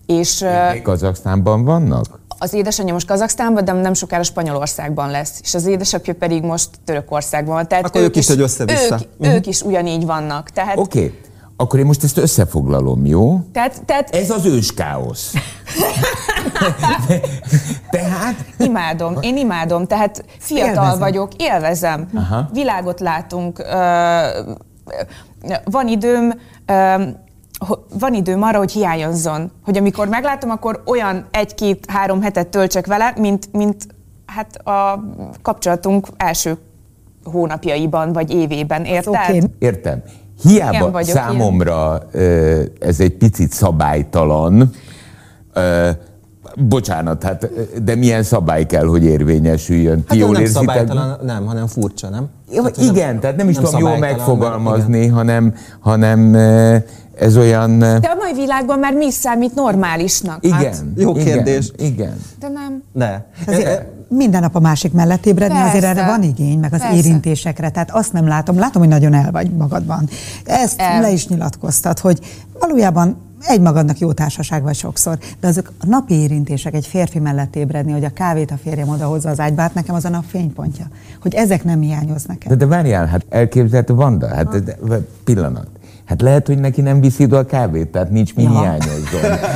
És, 0.06 0.44
Kazaksztánban 0.82 1.64
vannak? 1.64 2.22
Az 2.38 2.52
édesanyja 2.52 2.92
most 2.92 3.06
Kazaksztánban, 3.06 3.64
de 3.64 3.72
nem 3.72 3.94
sokára 3.94 4.22
Spanyolországban 4.22 5.10
lesz, 5.10 5.38
és 5.42 5.54
az 5.54 5.66
édesapja 5.66 6.14
pedig 6.14 6.42
most 6.42 6.68
Törökországban 6.84 7.54
van. 7.54 7.68
Tehát 7.68 7.84
Akkor 7.84 8.00
ők, 8.00 8.06
ők 8.06 8.16
is, 8.16 8.26
hogy 8.26 8.40
össze-vissza. 8.40 8.94
Ők, 8.94 9.08
uh-huh. 9.18 9.34
ők 9.34 9.46
is 9.46 9.62
ugyanígy 9.62 10.06
vannak. 10.06 10.48
Oké. 10.56 10.74
Okay. 10.74 11.18
Akkor 11.56 11.78
én 11.78 11.86
most 11.86 12.04
ezt 12.04 12.16
összefoglalom, 12.16 13.06
jó? 13.06 13.40
Tehát, 13.52 13.82
tehát... 13.84 14.14
Ez 14.14 14.30
az 14.30 14.44
őskáosz. 14.44 15.32
tehát? 17.90 18.34
Imádom, 18.58 19.16
én 19.20 19.36
imádom. 19.36 19.86
Tehát 19.86 20.24
fiatal 20.38 20.68
élvezem. 20.68 20.98
vagyok, 20.98 21.32
élvezem. 21.36 22.08
Aha. 22.14 22.48
Világot 22.52 23.00
látunk. 23.00 23.64
Van 25.64 25.88
időm, 25.88 26.32
van 27.98 28.14
időm 28.14 28.42
arra, 28.42 28.58
hogy 28.58 28.72
hiányozzon. 28.72 29.50
Hogy 29.64 29.76
amikor 29.76 30.08
meglátom, 30.08 30.50
akkor 30.50 30.82
olyan 30.86 31.26
egy-két-három 31.30 32.22
hetet 32.22 32.48
töltsek 32.48 32.86
vele, 32.86 33.14
mint, 33.16 33.48
mint 33.52 33.86
hát 34.26 34.56
a 34.56 35.04
kapcsolatunk 35.42 36.06
első 36.16 36.56
hónapjaiban 37.24 38.12
vagy 38.12 38.34
évében, 38.34 38.84
érted? 38.84 39.14
Okay. 39.14 39.42
Értem. 39.58 40.02
Hiába 40.42 41.02
számomra 41.02 42.02
ilyen. 42.12 42.70
ez 42.80 43.00
egy 43.00 43.16
picit 43.16 43.52
szabálytalan, 43.52 44.70
Bocsánat, 46.56 47.22
hát, 47.22 47.50
de 47.84 47.94
milyen 47.94 48.22
szabály 48.22 48.66
kell, 48.66 48.86
hogy 48.86 49.04
érvényesüljön? 49.04 49.96
Hát 49.96 50.06
Ti 50.06 50.18
jól 50.18 50.32
nem 50.32 50.40
érzitek? 50.40 50.62
szabálytalan, 50.62 51.18
nem, 51.22 51.46
hanem 51.46 51.66
furcsa, 51.66 52.08
nem? 52.08 52.28
Tehát, 52.54 52.76
igen, 52.76 53.12
nem, 53.12 53.20
tehát 53.20 53.36
nem 53.36 53.48
is 53.48 53.54
nem 53.56 53.64
tudom 53.64 53.80
jól 53.80 53.98
megfogalmazni, 53.98 55.06
hanem, 55.06 55.54
hanem 55.80 56.36
ez 57.18 57.36
olyan... 57.36 57.78
De 57.78 57.86
a 57.86 58.16
mai 58.18 58.32
világban 58.34 58.78
már 58.78 58.92
mi 58.92 59.10
számít 59.10 59.54
normálisnak? 59.54 60.44
Igen. 60.44 60.58
Hát, 60.58 60.82
jó 60.96 61.12
kérdés. 61.12 61.72
Igen. 61.76 61.92
igen. 61.92 62.20
De 62.38 62.48
nem. 62.48 62.82
Ne. 62.92 63.22
Azért 63.46 63.92
minden 64.08 64.40
nap 64.40 64.54
a 64.54 64.60
másik 64.60 64.92
mellett 64.92 65.26
ébredni, 65.26 65.54
Persze. 65.54 65.68
azért 65.68 65.84
erre 65.84 66.06
van 66.06 66.22
igény, 66.22 66.58
meg 66.58 66.72
az 66.72 66.80
Persze. 66.80 66.96
érintésekre. 66.96 67.70
Tehát 67.70 67.90
azt 67.90 68.12
nem 68.12 68.26
látom, 68.26 68.58
látom, 68.58 68.82
hogy 68.82 68.90
nagyon 68.90 69.14
el 69.14 69.30
vagy 69.30 69.50
magadban. 69.50 70.08
Ezt 70.44 70.80
el. 70.80 71.00
le 71.00 71.10
is 71.10 71.26
nyilatkoztat, 71.26 71.98
hogy 71.98 72.18
valójában 72.58 73.16
egymagadnak 73.46 73.98
jó 73.98 74.12
társaság 74.12 74.62
vagy 74.62 74.74
sokszor, 74.74 75.18
de 75.40 75.48
azok 75.48 75.72
a 75.80 75.86
napi 75.86 76.14
érintések, 76.14 76.74
egy 76.74 76.86
férfi 76.86 77.18
mellett 77.18 77.56
ébredni, 77.56 77.92
hogy 77.92 78.04
a 78.04 78.10
kávét 78.10 78.50
a 78.50 78.56
férjem 78.62 78.88
odahozza 78.88 79.30
az 79.30 79.40
ágyba, 79.40 79.60
hát 79.60 79.74
nekem 79.74 79.94
az 79.94 80.04
a 80.04 80.08
nap 80.08 80.24
fénypontja, 80.26 80.88
hogy 81.22 81.34
ezek 81.34 81.64
nem 81.64 81.80
hiányoznak 81.80 82.44
el. 82.44 82.50
De, 82.50 82.54
de 82.54 82.66
várjál, 82.66 83.06
hát 83.06 83.24
elképzelhető 83.28 83.94
Vanda, 83.94 84.34
hát 84.34 84.48
de, 84.48 84.76
de, 84.82 85.00
pillanat. 85.24 85.66
Hát 86.06 86.22
lehet, 86.22 86.46
hogy 86.46 86.58
neki 86.58 86.80
nem 86.80 87.00
viszi 87.00 87.24
a 87.24 87.44
kávét, 87.44 87.88
tehát 87.88 88.10
nincs 88.10 88.34
mi 88.34 88.42
ja. 88.42 88.48
hiányozzon. 88.48 89.38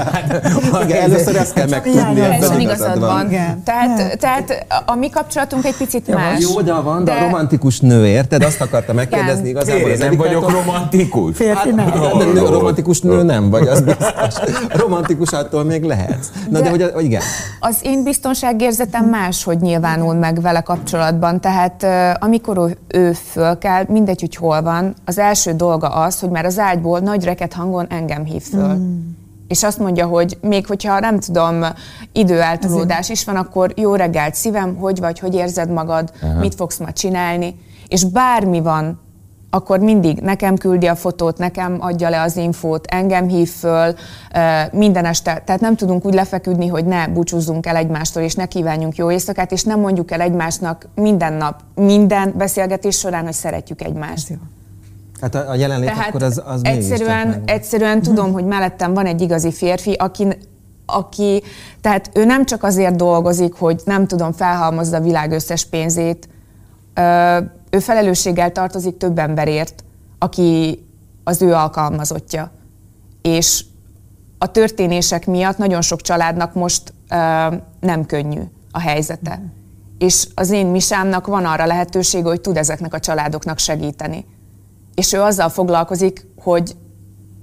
Hát, 0.73 0.85
igen, 0.85 1.03
először 1.03 1.37
ezt 1.37 1.53
kell 1.53 1.69
megtudni. 1.69 2.21
Teljesen 2.21 2.61
igazad 2.61 2.99
van. 2.99 3.29
Tehát, 3.65 4.19
tehát 4.19 4.67
a 4.87 4.95
mi 4.95 5.11
kapcsolatunk 5.11 5.65
egy 5.65 5.77
picit 5.77 6.07
ja, 6.07 6.15
más. 6.15 6.41
Jó, 6.41 6.61
de 6.61 6.73
van, 6.73 7.05
de... 7.05 7.13
a 7.13 7.21
romantikus 7.21 7.81
nő, 7.81 8.07
érted? 8.07 8.43
Azt 8.43 8.61
akarta 8.61 8.93
megkérdezni 8.93 9.49
igazából. 9.49 9.89
Én 9.89 9.99
nem 9.99 10.17
vagyok 10.17 10.51
romantikus. 10.51 11.37
Férfi 11.37 11.71
nem. 11.71 11.91
Hát, 11.91 12.49
romantikus 12.49 13.01
nő 13.01 13.23
nem 13.23 13.51
vagy, 13.51 13.69
az 13.69 13.81
biztos. 13.81 14.35
Romantikus 14.83 15.31
attól 15.31 15.65
még 15.65 15.83
lehetsz. 15.83 16.29
Na 16.51 16.59
de, 16.59 16.65
de 16.65 16.71
hogy, 16.71 16.91
hogy 16.95 17.05
igen. 17.05 17.23
Az 17.61 17.79
én 17.83 18.03
biztonságérzetem 18.03 19.05
más, 19.05 19.45
hogy 19.45 19.59
nyilvánul 19.61 20.15
meg 20.15 20.41
vele 20.41 20.61
kapcsolatban. 20.61 21.41
Tehát 21.41 21.87
amikor 22.21 22.59
ő, 22.59 22.77
ő 22.99 23.13
föl 23.13 23.59
kell, 23.59 23.85
mindegy, 23.89 24.21
hogy 24.21 24.37
hol 24.37 24.63
van, 24.63 24.95
az 25.05 25.19
első 25.19 25.53
dolga 25.53 25.89
az, 25.89 26.21
hogy 26.21 26.31
már 26.39 26.47
az 26.47 26.59
ágyból 26.59 26.99
nagy 26.99 27.25
reket 27.25 27.53
hangon 27.53 27.87
engem 27.89 28.25
hív 28.25 28.43
föl. 28.43 28.75
Mm. 28.75 28.99
És 29.49 29.63
azt 29.63 29.79
mondja, 29.79 30.07
hogy 30.07 30.39
még 30.41 30.67
hogyha 30.67 31.01
nem 31.01 31.21
tudom, 31.21 31.65
időeltolódás 32.13 33.09
is 33.09 33.25
van, 33.25 33.37
akkor 33.37 33.73
jó 33.77 33.95
reggelt 33.95 34.35
szívem, 34.35 34.77
hogy 34.77 34.99
vagy, 34.99 35.19
hogy 35.19 35.35
érzed 35.35 35.71
magad, 35.71 36.13
Aha. 36.23 36.39
mit 36.39 36.55
fogsz 36.55 36.79
ma 36.79 36.93
csinálni. 36.93 37.55
És 37.89 38.05
bármi 38.05 38.61
van, 38.61 39.01
akkor 39.51 39.79
mindig 39.79 40.19
nekem 40.19 40.57
küldi 40.57 40.87
a 40.87 40.95
fotót, 40.95 41.39
nekem 41.39 41.77
adja 41.81 42.09
le 42.09 42.21
az 42.21 42.37
infót, 42.37 42.87
engem 42.87 43.29
hív 43.29 43.51
föl 43.51 43.95
minden 44.73 45.05
este. 45.05 45.43
Tehát 45.47 45.61
nem 45.61 45.77
tudunk 45.77 46.05
úgy 46.05 46.15
lefeküdni, 46.15 46.67
hogy 46.67 46.85
ne 46.85 47.09
búcsúzzunk 47.09 47.67
el 47.67 47.77
egymástól, 47.77 48.23
és 48.23 48.35
ne 48.35 48.47
kívánjunk 48.47 48.97
jó 48.97 49.11
éjszakát, 49.11 49.53
és 49.53 49.63
nem 49.63 49.81
mondjuk 49.81 50.11
el 50.11 50.21
egymásnak 50.21 50.89
minden 50.95 51.33
nap, 51.33 51.61
minden 51.75 52.35
beszélgetés 52.37 52.99
során, 52.99 53.25
hogy 53.25 53.33
szeretjük 53.33 53.83
egymást. 53.83 54.29
Hát 55.21 55.35
a, 55.35 55.51
a 55.51 55.55
jelenlét 55.55 55.89
Tehát 55.89 56.09
akkor 56.09 56.23
az, 56.23 56.43
az 56.47 56.61
egyszerűen, 56.65 57.43
egyszerűen 57.45 58.03
tudom, 58.03 58.33
hogy 58.33 58.45
mellettem 58.45 58.95
van 58.95 59.07
egy 59.07 59.21
igazi 59.21 59.53
férfi, 59.53 59.93
aki, 59.93 60.27
aki, 60.87 61.43
tehát 61.81 62.11
ő 62.15 62.25
nem 62.25 62.45
csak 62.47 62.63
azért 62.63 62.97
dolgozik, 62.97 63.55
hogy 63.55 63.83
nem 63.85 64.07
tudom, 64.07 64.33
felhalmozza 64.33 64.97
a 64.97 65.01
világ 65.01 65.31
összes 65.31 65.65
pénzét, 65.65 66.29
ő 67.71 67.79
felelősséggel 67.79 68.53
tartozik 68.53 68.97
több 68.97 69.19
emberért, 69.19 69.85
aki 70.19 70.83
az 71.25 71.43
ő 71.43 71.53
alkalmazottja. 71.53 72.51
És 73.23 73.65
a 74.39 74.51
történések 74.51 75.27
miatt 75.27 75.59
nagyon 75.59 75.81
sok 75.81 76.01
családnak 76.01 76.55
most 76.55 76.93
nem 77.81 78.07
könnyű 78.07 78.41
a 78.71 78.81
helyzete. 78.81 79.43
És 79.99 80.29
az 80.35 80.51
én 80.51 80.67
misámnak 80.67 81.27
van 81.27 81.45
arra 81.45 81.67
lehetősége, 81.67 82.29
hogy 82.29 82.41
tud 82.41 82.57
ezeknek 82.57 82.95
a 82.95 83.01
családoknak 83.01 83.59
segíteni 83.59 84.25
és 84.99 85.13
ő 85.13 85.21
azzal 85.21 85.49
foglalkozik, 85.49 86.27
hogy 86.39 86.77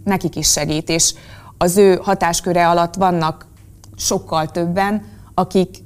nekik 0.04 0.36
is 0.36 0.52
segít, 0.52 0.90
és 0.90 1.14
az 1.58 1.78
ő 1.78 2.00
hatásköre 2.02 2.70
alatt 2.70 2.96
vannak 2.96 3.46
sokkal 3.96 4.52
többen, 4.52 5.04
akik 5.34 5.84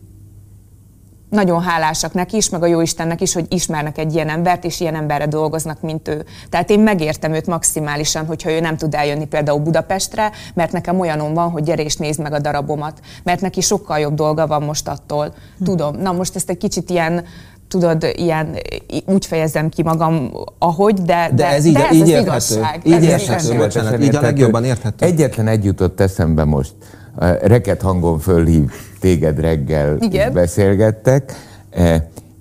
nagyon 1.30 1.62
hálásak 1.62 2.14
neki 2.14 2.36
is, 2.38 2.50
meg 2.50 2.64
a 2.64 2.66
Jóistennek 2.66 3.22
is, 3.22 3.34
hogy 3.34 3.46
ismernek 3.50 3.98
egy 3.98 4.14
ilyen 4.14 4.30
embert, 4.30 4.64
és 4.64 4.80
ilyen 4.80 4.96
emberre 4.96 5.26
dolgoznak, 5.26 5.82
mint 5.82 6.08
ő. 6.08 6.26
Tehát 6.50 6.70
én 6.70 6.80
megértem 6.80 7.34
őt 7.34 7.48
maximálisan, 7.48 8.26
hogyha 8.26 8.52
ő 8.52 8.60
nem 8.60 8.78
tud 8.78 8.96
eljönni 8.96 9.26
például 9.26 9.60
Budapestre, 9.60 10.32
mert 10.54 10.72
nekem 10.72 11.00
olyanom 11.00 11.34
van, 11.34 11.50
hogy 11.50 11.64
gyere 11.64 11.84
és 11.84 11.96
nézd 11.96 12.22
meg 12.22 12.34
a 12.34 12.40
darabomat, 12.40 13.00
mert 13.24 13.42
neki 13.42 13.62
sokkal 13.62 14.00
jobb 14.00 14.14
dolga 14.14 14.48
van 14.48 14.64
most 14.64 14.88
attól. 14.88 15.34
Tudom. 15.64 15.96
Na 15.96 16.12
most 16.12 16.36
ezt 16.36 16.50
egy 16.50 16.58
kicsit 16.58 16.90
ilyen 16.90 17.26
tudod, 17.70 18.12
ilyen, 18.16 18.56
úgy 19.06 19.26
fejezem 19.26 19.70
ki 19.70 19.84
magam, 19.84 20.32
ahogy, 20.58 21.02
de, 21.02 21.30
de, 21.36 21.48
ez, 21.48 21.66
így, 21.66 21.74
de 21.74 21.88
ez 21.88 21.96
így 21.96 22.02
az 22.02 22.08
érthető. 22.08 22.28
igazság. 22.28 22.82
Így 22.84 23.04
érthető, 23.04 23.58
bocsánat, 23.58 24.04
így 24.04 24.16
a 24.16 24.22
legjobban 24.22 24.64
érthető. 24.64 25.06
Egyetlen 25.06 25.48
egy 25.48 25.66
jutott 25.66 26.00
eszembe 26.00 26.44
most. 26.44 26.74
Reket 27.42 27.82
hangon 27.82 28.20
fölhív 28.20 28.72
téged 29.00 29.40
reggel, 29.40 29.98
Igen. 30.00 30.34
beszélgettek. 30.34 31.34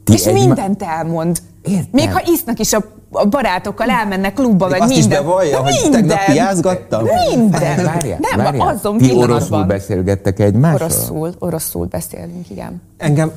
Ti 0.04 0.12
és 0.12 0.26
egy 0.26 0.34
mindent 0.34 0.82
elmond. 0.82 1.38
Értem. 1.62 1.88
Még 1.92 2.12
ha 2.12 2.22
isznak 2.26 2.58
is 2.58 2.72
a 2.72 2.84
a 3.10 3.26
barátokkal 3.26 3.88
elmennek 3.90 4.32
klubba, 4.32 4.68
Még 4.68 4.78
meg 4.78 4.88
azt 4.88 4.96
minden. 4.96 5.10
Azt 5.10 5.20
is 5.20 5.26
bevallja, 5.26 5.58
hogy 5.58 5.78
minden. 5.82 6.00
tegnap 6.00 6.24
piázgattam? 6.24 7.04
Minden. 7.28 7.84
Várjál, 7.84 8.18
nem, 8.20 8.44
várjál. 8.44 8.66
azon 8.66 8.98
Ti 8.98 9.12
oroszul 9.14 9.64
beszélgettek 9.64 10.38
egymással? 10.38 10.86
Oroszul, 10.86 11.34
oroszul 11.38 11.86
beszélünk, 11.86 12.50
igen. 12.50 12.82
Engem 12.96 13.32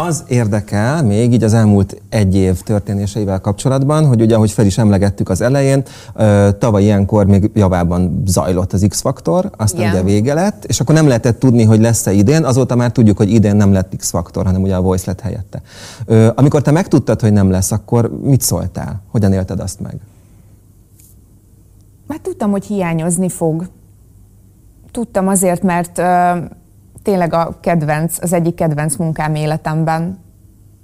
az 0.00 0.24
érdekel 0.28 1.02
még 1.02 1.32
így 1.32 1.44
az 1.44 1.54
elmúlt 1.54 2.00
egy 2.08 2.34
év 2.34 2.62
történéseivel 2.62 3.40
kapcsolatban, 3.40 4.06
hogy 4.06 4.20
ugye, 4.20 4.34
ahogy 4.34 4.50
fel 4.50 4.66
is 4.66 4.78
emlegettük 4.78 5.28
az 5.28 5.40
elején, 5.40 5.82
tavaly 6.58 6.82
ilyenkor 6.82 7.26
még 7.26 7.50
javában 7.54 8.22
zajlott 8.26 8.72
az 8.72 8.86
X-faktor, 8.88 9.50
aztán 9.56 9.80
yeah. 9.80 9.92
ugye 9.92 10.02
vége 10.02 10.34
lett, 10.34 10.64
és 10.64 10.80
akkor 10.80 10.94
nem 10.94 11.06
lehetett 11.06 11.38
tudni, 11.38 11.64
hogy 11.64 11.80
lesz-e 11.80 12.12
idén, 12.12 12.44
azóta 12.44 12.76
már 12.76 12.92
tudjuk, 12.92 13.16
hogy 13.16 13.32
idén 13.32 13.56
nem 13.56 13.72
lett 13.72 13.96
X-faktor, 13.96 14.44
hanem 14.44 14.62
ugye 14.62 14.74
a 14.74 14.80
Voice 14.80 15.04
lett 15.06 15.20
helyette. 15.20 15.62
Amikor 16.34 16.62
te 16.62 16.70
megtudtad, 16.70 17.20
hogy 17.20 17.32
nem 17.32 17.50
lesz, 17.50 17.72
akkor 17.72 18.10
mit 18.22 18.40
szóltál? 18.40 19.02
Hogyan 19.10 19.32
élted 19.32 19.60
azt 19.60 19.80
meg? 19.80 19.96
Hát 22.08 22.20
tudtam, 22.20 22.50
hogy 22.50 22.64
hiányozni 22.64 23.28
fog. 23.28 23.68
Tudtam 24.90 25.28
azért, 25.28 25.62
mert 25.62 26.00
tényleg 27.08 27.32
a 27.32 27.58
kedvenc, 27.60 28.22
az 28.22 28.32
egyik 28.32 28.54
kedvenc 28.54 28.96
munkám 28.96 29.34
életemben 29.34 30.18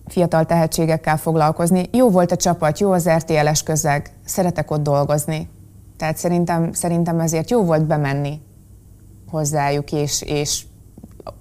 fiatal 0.07 0.45
tehetségekkel 0.45 1.17
foglalkozni. 1.17 1.89
Jó 1.93 2.11
volt 2.11 2.33
a 2.33 2.37
csapat, 2.37 2.79
jó 2.79 2.93
az 2.93 3.09
RTL-es 3.09 3.63
közeg, 3.63 4.11
szeretek 4.25 4.71
ott 4.71 4.83
dolgozni. 4.83 5.49
Tehát 5.97 6.17
szerintem, 6.17 6.73
szerintem 6.73 7.21
ezért 7.21 7.51
jó 7.51 7.65
volt 7.65 7.87
bemenni 7.87 8.41
hozzájuk, 9.31 9.93
és, 9.93 10.23
és 10.23 10.65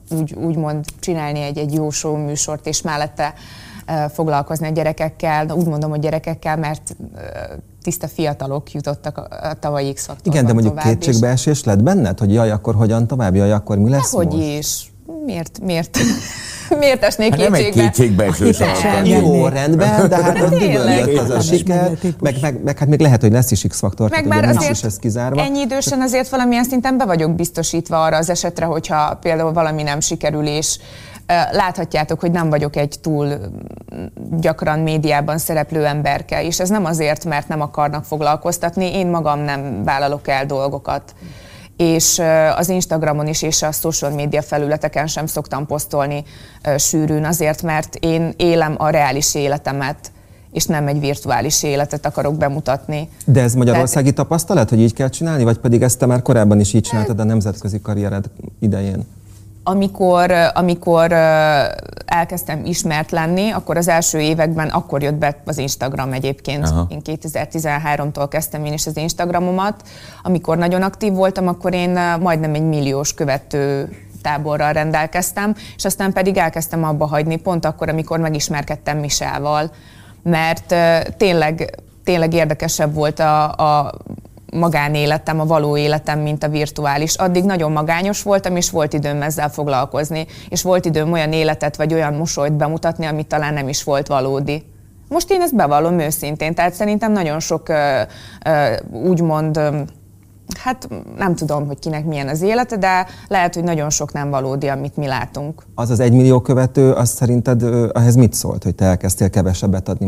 úgy, 0.10 0.34
úgymond 0.34 0.86
csinálni 1.00 1.42
egy, 1.42 1.58
egy 1.58 1.74
jó 1.74 1.90
show 1.90 2.16
műsort, 2.16 2.68
és 2.68 2.82
mellette 2.82 3.34
uh, 3.34 3.73
foglalkozni 4.14 4.68
a 4.68 4.72
gyerekekkel. 4.72 5.50
Úgy 5.50 5.66
mondom, 5.66 5.90
hogy 5.90 6.00
gyerekekkel, 6.00 6.58
mert 6.58 6.96
tiszta 7.82 8.08
fiatalok 8.08 8.72
jutottak 8.72 9.18
a, 9.18 9.54
tavalyi 9.60 9.94
x 9.94 10.10
Igen, 10.24 10.46
de 10.46 10.54
mondjuk 10.54 10.78
kétségbeesés 10.78 11.64
lett 11.64 11.84
benned, 11.84 12.20
hogy 12.20 12.34
jaj, 12.34 12.52
akkor 12.52 12.76
hogyan 12.76 13.08
tovább, 13.08 13.36
jaj, 13.36 13.52
akkor 13.52 13.78
mi 13.78 13.90
lesz 13.90 14.12
Hogy 14.12 14.34
is. 14.34 14.92
Miért, 15.26 15.60
miért? 15.62 15.98
Miért 16.80 17.04
esnék 17.04 17.30
hát 17.30 17.40
kétségbe? 17.40 17.60
Nem 17.76 17.86
egy 17.86 17.92
kétségbeesős 17.92 18.60
Jó, 19.04 19.48
rendben, 19.48 20.10
de 20.10 20.24
hát 20.24 20.42
ott 20.42 20.60
jött 20.60 21.18
az 21.18 21.30
a 21.30 21.40
siker, 21.40 21.98
meg, 22.20 22.36
meg, 22.42 22.64
meg, 22.64 22.78
hát 22.78 22.88
még 22.88 23.00
lehet, 23.00 23.22
hogy 23.22 23.32
lesz 23.32 23.52
is 23.52 23.66
X-faktor, 23.68 24.10
meg 24.10 24.28
már 24.28 24.44
azért 24.44 24.72
is 24.72 24.84
ez 24.84 24.98
kizárva. 24.98 25.42
ennyi 25.42 25.60
idősen 25.60 26.02
azért 26.02 26.30
valamilyen 26.30 26.64
szinten 26.64 26.98
be 26.98 27.06
vagyok 27.06 27.36
biztosítva 27.36 28.04
arra 28.04 28.18
az 28.18 28.30
esetre, 28.30 28.66
hogyha 28.66 29.18
például 29.22 29.54
valami 29.54 29.84
nem 29.84 30.00
sikerül, 30.00 30.46
és 30.46 30.78
Láthatjátok, 31.52 32.20
hogy 32.20 32.32
nem 32.32 32.50
vagyok 32.50 32.76
egy 32.76 32.96
túl 33.02 33.38
gyakran 34.40 34.80
médiában 34.80 35.38
szereplő 35.38 35.86
emberke, 35.86 36.44
és 36.44 36.60
ez 36.60 36.70
nem 36.70 36.86
azért, 36.86 37.26
mert 37.26 37.48
nem 37.48 37.62
akarnak 37.62 38.04
foglalkoztatni, 38.04 38.96
én 38.96 39.08
magam 39.08 39.40
nem 39.40 39.84
vállalok 39.84 40.28
el 40.28 40.46
dolgokat 40.46 41.14
és 41.78 42.22
az 42.56 42.70
Instagramon 42.70 43.28
is 43.28 43.42
és 43.42 43.62
a 43.62 43.72
social 43.72 44.12
média 44.12 44.42
felületeken 44.42 45.08
sem 45.08 45.26
szoktam 45.26 45.66
posztolni 45.66 46.24
sűrűn 46.78 47.26
azért, 47.26 47.62
mert 47.62 47.96
én 47.96 48.34
élem 48.38 48.76
a 48.78 48.90
reális 48.90 49.36
életemet, 49.36 50.12
és 50.52 50.66
nem 50.66 50.88
egy 50.88 51.00
virtuális 51.00 51.64
életet 51.64 52.06
akarok 52.06 52.38
bemutatni. 52.38 53.10
De 53.26 53.42
ez 53.42 53.54
magyarországi 53.54 54.14
Tehát, 54.14 54.16
tapasztalat, 54.16 54.70
hogy 54.70 54.80
így 54.80 54.94
kell 54.94 55.10
csinálni, 55.10 55.44
vagy 55.44 55.58
pedig 55.58 55.82
ezt 55.82 56.00
te 56.00 56.06
már 56.06 56.22
korábban 56.22 56.60
is 56.60 56.74
így 56.74 56.84
csináltad 56.84 57.20
a 57.20 57.24
nemzetközi 57.24 57.82
karriered 57.82 58.26
idején? 58.60 59.06
Amikor, 59.64 60.32
amikor 60.54 61.12
elkezdtem 62.06 62.66
ismert 62.66 63.12
lenni, 63.12 63.50
akkor 63.50 63.78
az 63.78 63.88
első 63.88 64.20
években 64.20 64.70
akkor 64.70 65.02
jött 65.02 65.16
be 65.16 65.42
az 65.46 65.58
Instagram 65.58 66.14
egyébként. 66.14 66.66
Aha. 66.66 66.88
Én 66.90 67.02
2013-tól 67.06 68.26
kezdtem 68.30 68.66
én 68.66 68.74
is 68.74 68.88
az 68.88 68.98
Instagramomat. 68.98 69.88
Amikor 70.24 70.58
nagyon 70.58 70.82
aktív 70.82 71.14
voltam, 71.14 71.48
akkor 71.48 71.74
én 71.74 72.00
majdnem 72.20 72.54
egy 72.54 72.64
milliós 72.68 73.14
követő 73.14 73.90
táborral 74.22 74.74
rendelkeztem, 74.74 75.56
és 75.76 75.86
aztán 75.86 76.14
pedig 76.14 76.38
elkezdtem 76.38 76.84
abba 76.84 77.06
hagyni, 77.06 77.36
pont 77.36 77.66
akkor, 77.66 77.90
amikor 77.90 78.20
megismerkedtem 78.20 78.98
Misával, 78.98 79.72
mert 80.24 80.76
tényleg, 81.18 81.80
tényleg 82.04 82.34
érdekesebb 82.34 82.94
volt 82.94 83.20
a, 83.20 83.52
a 83.52 83.94
magánéletem, 84.54 85.40
a 85.40 85.46
való 85.46 85.78
életem, 85.78 86.20
mint 86.20 86.44
a 86.44 86.50
virtuális. 86.50 87.16
Addig 87.16 87.44
nagyon 87.44 87.72
magányos 87.72 88.24
voltam, 88.24 88.56
és 88.56 88.70
volt 88.70 88.94
időm 88.94 89.22
ezzel 89.22 89.50
foglalkozni, 89.50 90.26
és 90.50 90.62
volt 90.62 90.86
időm 90.86 91.12
olyan 91.12 91.32
életet, 91.32 91.76
vagy 91.76 91.94
olyan 91.94 92.14
mosolyt 92.14 92.54
bemutatni, 92.54 93.06
amit 93.06 93.28
talán 93.28 93.54
nem 93.54 93.68
is 93.68 93.84
volt 93.84 94.08
valódi. 94.08 94.64
Most 95.10 95.32
én 95.32 95.42
ezt 95.42 95.56
bevallom 95.56 96.00
őszintén, 96.00 96.54
tehát 96.54 96.74
szerintem 96.74 97.12
nagyon 97.12 97.40
sok 97.40 97.72
úgymond 98.92 99.60
hát 100.60 100.90
nem 101.18 101.36
tudom, 101.36 101.68
hogy 101.68 101.80
kinek 101.80 102.06
milyen 102.06 102.28
az 102.28 102.42
élete, 102.42 102.78
de 102.78 103.08
lehet, 103.28 103.54
hogy 103.54 103.64
nagyon 103.64 103.90
sok 103.90 104.14
nem 104.14 104.30
valódi, 104.30 104.68
amit 104.68 104.98
mi 104.98 105.08
látunk. 105.08 105.64
Az 105.76 105.90
az 105.90 106.00
egymillió 106.00 106.42
követő, 106.42 106.92
az 106.92 107.10
szerinted 107.10 107.62
ö, 107.62 107.90
ehhez 107.94 108.16
mit 108.16 108.34
szólt, 108.34 108.64
hogy 108.64 108.76
te 108.76 108.86
elkezdtél 108.86 109.30
kevesebbet 109.30 109.90
adni 109.90 110.06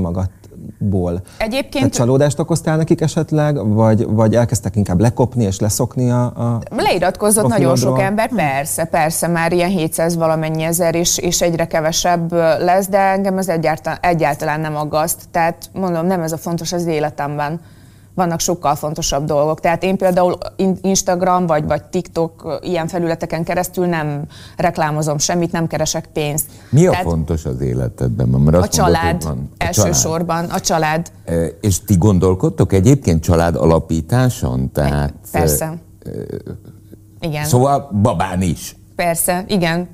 magadból? 0.80 1.22
Egyébként- 1.38 1.72
Tehát 1.72 1.94
csalódást 1.94 2.40
okoztál 2.40 2.78
nekik 2.78 3.02
esetleg, 3.02 3.68
vagy, 3.68 4.06
vagy 4.06 4.36
elkezdtek 4.36 4.76
inkább 4.76 5.00
lekopni 5.00 5.44
és 5.44 5.60
leszokni 5.60 6.12
a, 6.12 6.24
a 6.24 6.62
Leiratkozott 6.76 7.48
nagyon 7.48 7.76
sok 7.76 8.00
ember, 8.00 8.30
persze, 8.36 8.84
persze, 8.86 9.28
már 9.28 9.52
ilyen 9.52 9.70
700 9.70 10.16
valamennyi 10.16 10.64
ezer, 10.64 10.96
és, 10.96 11.18
és 11.18 11.42
egyre 11.42 11.68
kevesebb 11.68 12.32
lesz, 12.60 12.88
de 12.88 13.00
engem 13.00 13.38
ez 13.38 13.48
egyáltalán, 13.48 14.00
egyáltalán 14.02 14.60
nem 14.60 14.76
aggaszt. 14.76 15.22
Tehát 15.32 15.70
mondom, 15.74 16.06
nem 16.06 16.22
ez 16.22 16.32
a 16.32 16.38
fontos 16.38 16.72
az 16.72 16.86
életemben. 16.86 17.60
Vannak 18.16 18.40
sokkal 18.40 18.76
fontosabb 18.76 19.26
dolgok. 19.26 19.60
Tehát 19.60 19.84
én 19.84 19.98
például 19.98 20.38
in- 20.56 20.80
Instagram 20.82 21.46
vagy, 21.46 21.66
vagy 21.66 21.84
TikTok 21.84 22.60
ilyen 22.62 22.88
felületeken 22.88 23.44
keresztül 23.44 23.86
nem 23.86 24.24
reklámozom 24.58 25.18
semmit, 25.18 25.52
nem 25.52 25.68
keresek 25.68 26.06
pénzt. 26.14 26.46
Mi 26.70 26.86
a 26.88 26.90
Tehát 26.90 27.06
fontos 27.06 27.46
az 27.46 27.62
életedben? 27.62 28.28
Mert 28.28 28.40
A 28.40 28.52
mondod, 28.52 28.70
család, 28.70 29.12
hogy 29.14 29.24
van. 29.24 29.50
A 29.58 29.64
elsősorban 29.64 30.46
a 30.46 30.60
család. 30.60 31.12
E, 31.26 31.46
És 31.62 31.80
ti 31.84 31.96
gondolkodtok 31.98 32.74
egyébként 32.74 33.24
család 33.24 33.56
alapításon? 33.56 34.72
Tehát, 34.72 35.14
Persze. 35.32 35.78
Igen, 37.20 37.42
e, 37.44 37.46
Szóval 37.46 37.90
babán 38.02 38.42
is. 38.42 38.76
persze, 38.96 39.44
igen. 39.48 39.88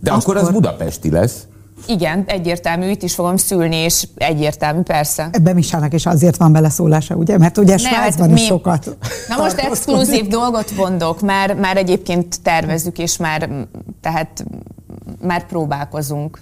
De 0.00 0.10
akkor, 0.12 0.36
az 0.36 0.50
budapesti 0.50 1.10
lesz. 1.10 1.46
Igen, 1.86 2.24
egyértelmű, 2.26 2.90
itt 2.90 3.02
is 3.02 3.14
fogom 3.14 3.36
szülni, 3.36 3.76
és 3.76 4.08
egyértelmű, 4.14 4.80
persze. 4.80 5.28
Ebben 5.32 5.54
Misának 5.54 5.92
is 5.94 6.06
azért 6.06 6.36
van 6.36 6.52
beleszólása, 6.52 7.14
ugye? 7.14 7.38
Mert 7.38 7.58
ugye 7.58 7.76
Nem, 7.76 7.78
Svájcban 7.78 8.28
hát 8.28 8.36
is 8.36 8.42
mi- 8.42 8.48
sokat 8.48 8.96
Na 9.28 9.36
most 9.36 9.58
exkluzív 9.58 10.26
dolgot 10.26 10.70
mondok, 10.76 11.20
már, 11.20 11.54
már 11.54 11.76
egyébként 11.76 12.42
tervezzük, 12.42 12.98
és 12.98 13.16
már, 13.16 13.48
tehát 14.00 14.44
már 15.22 15.46
próbálkozunk. 15.46 16.40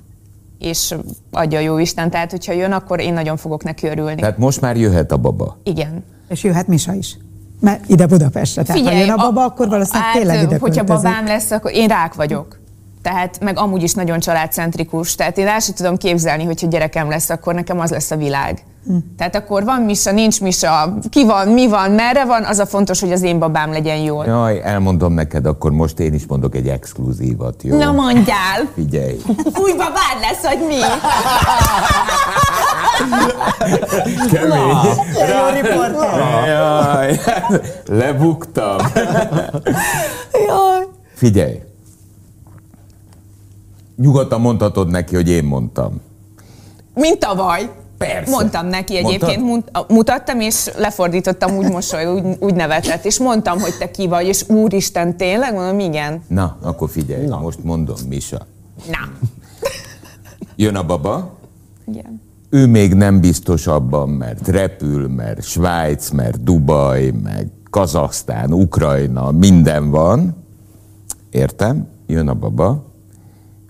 És 0.58 0.94
adja 1.30 1.60
jó 1.60 1.78
Isten, 1.78 2.10
tehát 2.10 2.30
hogyha 2.30 2.52
jön, 2.52 2.72
akkor 2.72 3.00
én 3.00 3.12
nagyon 3.12 3.36
fogok 3.36 3.64
neki 3.64 3.86
örülni. 3.86 4.20
Tehát 4.20 4.38
most 4.38 4.60
már 4.60 4.76
jöhet 4.76 5.12
a 5.12 5.16
baba. 5.16 5.58
Igen. 5.62 6.04
És 6.28 6.44
jöhet 6.44 6.66
Misa 6.66 6.94
is. 6.94 7.16
Mert 7.60 7.88
ide 7.88 8.06
Budapestre. 8.06 8.62
Tehát 8.62 8.82
ha 8.86 8.92
jön 8.92 9.10
a 9.10 9.16
baba, 9.16 9.44
akkor 9.44 9.68
valószínűleg 9.68 10.06
hát, 10.06 10.16
tényleg 10.16 10.42
ide 10.42 10.58
hogyha 10.58 10.84
költözik. 10.84 11.02
babám 11.10 11.26
lesz, 11.26 11.50
akkor 11.50 11.72
én 11.72 11.88
rák 11.88 12.14
vagyok. 12.14 12.57
Tehát 13.02 13.40
meg 13.40 13.58
amúgy 13.58 13.82
is 13.82 13.92
nagyon 13.92 14.20
családcentrikus. 14.20 15.14
Tehát 15.14 15.38
én 15.38 15.46
el 15.46 15.60
sem 15.60 15.74
tudom 15.74 15.96
képzelni, 15.96 16.44
hogyha 16.44 16.66
gyerekem 16.66 17.08
lesz, 17.08 17.30
akkor 17.30 17.54
nekem 17.54 17.80
az 17.80 17.90
lesz 17.90 18.10
a 18.10 18.16
világ. 18.16 18.62
Hm. 18.86 18.96
Tehát 19.16 19.36
akkor 19.36 19.64
van 19.64 19.80
Misa, 19.80 20.12
nincs 20.12 20.40
Misa, 20.40 20.98
ki 21.10 21.24
van, 21.24 21.48
mi 21.48 21.68
van, 21.68 21.90
merre 21.90 22.24
van, 22.24 22.44
az 22.44 22.58
a 22.58 22.66
fontos, 22.66 23.00
hogy 23.00 23.12
az 23.12 23.22
én 23.22 23.38
babám 23.38 23.72
legyen 23.72 23.96
jól. 23.96 24.24
Jaj, 24.24 24.60
elmondom 24.64 25.12
neked, 25.12 25.46
akkor 25.46 25.70
most 25.70 25.98
én 25.98 26.14
is 26.14 26.26
mondok 26.26 26.54
egy 26.54 26.68
exkluzívat, 26.68 27.62
jó? 27.62 27.78
Na 27.78 27.92
mondjál! 27.92 28.68
Figyelj. 28.74 29.16
Új 29.54 29.72
babád 29.72 30.20
lesz, 30.20 30.42
vagy 30.42 30.66
mi? 30.66 30.78
Kemény. 34.32 34.76
Jó 35.14 35.60
riporter. 35.60 36.46
Jaj, 36.46 37.20
lebuktam. 37.86 38.76
Jaj. 40.32 40.86
Figyelj. 41.14 41.67
Nyugodtan 44.02 44.40
mondhatod 44.40 44.88
neki, 44.88 45.14
hogy 45.14 45.28
én 45.28 45.44
mondtam. 45.44 46.00
Mint 46.94 47.18
tavaly. 47.18 47.70
Persze. 47.98 48.30
Mondtam 48.30 48.66
neki 48.66 48.96
egyébként, 48.96 49.40
Mondtad? 49.40 49.74
mut- 49.84 49.90
mutattam, 49.90 50.40
és 50.40 50.70
lefordítottam 50.76 51.56
úgy 51.56 51.70
mosoly, 51.70 52.06
úgy, 52.06 52.22
úgy 52.40 52.54
nevetett, 52.54 53.04
és 53.04 53.18
mondtam, 53.18 53.60
hogy 53.60 53.74
te 53.78 53.90
ki 53.90 54.06
vagy, 54.06 54.26
és 54.26 54.44
úristen, 54.48 55.16
tényleg? 55.16 55.54
Mondom, 55.54 55.78
igen. 55.78 56.22
Na, 56.28 56.56
akkor 56.62 56.90
figyelj, 56.90 57.26
Na. 57.26 57.38
most 57.38 57.64
mondom, 57.64 57.96
Misa. 58.08 58.46
Na. 58.90 59.28
Jön 60.56 60.74
a 60.76 60.82
baba, 60.86 61.36
Igen. 61.86 62.20
ő 62.50 62.66
még 62.66 62.94
nem 62.94 63.20
biztos 63.20 63.66
abban, 63.66 64.08
mert 64.08 64.48
repül, 64.48 65.08
mert 65.08 65.42
Svájc, 65.42 66.10
mert 66.10 66.42
Dubaj, 66.42 67.10
meg 67.22 67.48
Kazaksztán, 67.70 68.52
Ukrajna, 68.52 69.30
minden 69.30 69.90
van. 69.90 70.36
Értem? 71.30 71.88
Jön 72.06 72.28
a 72.28 72.34
baba. 72.34 72.86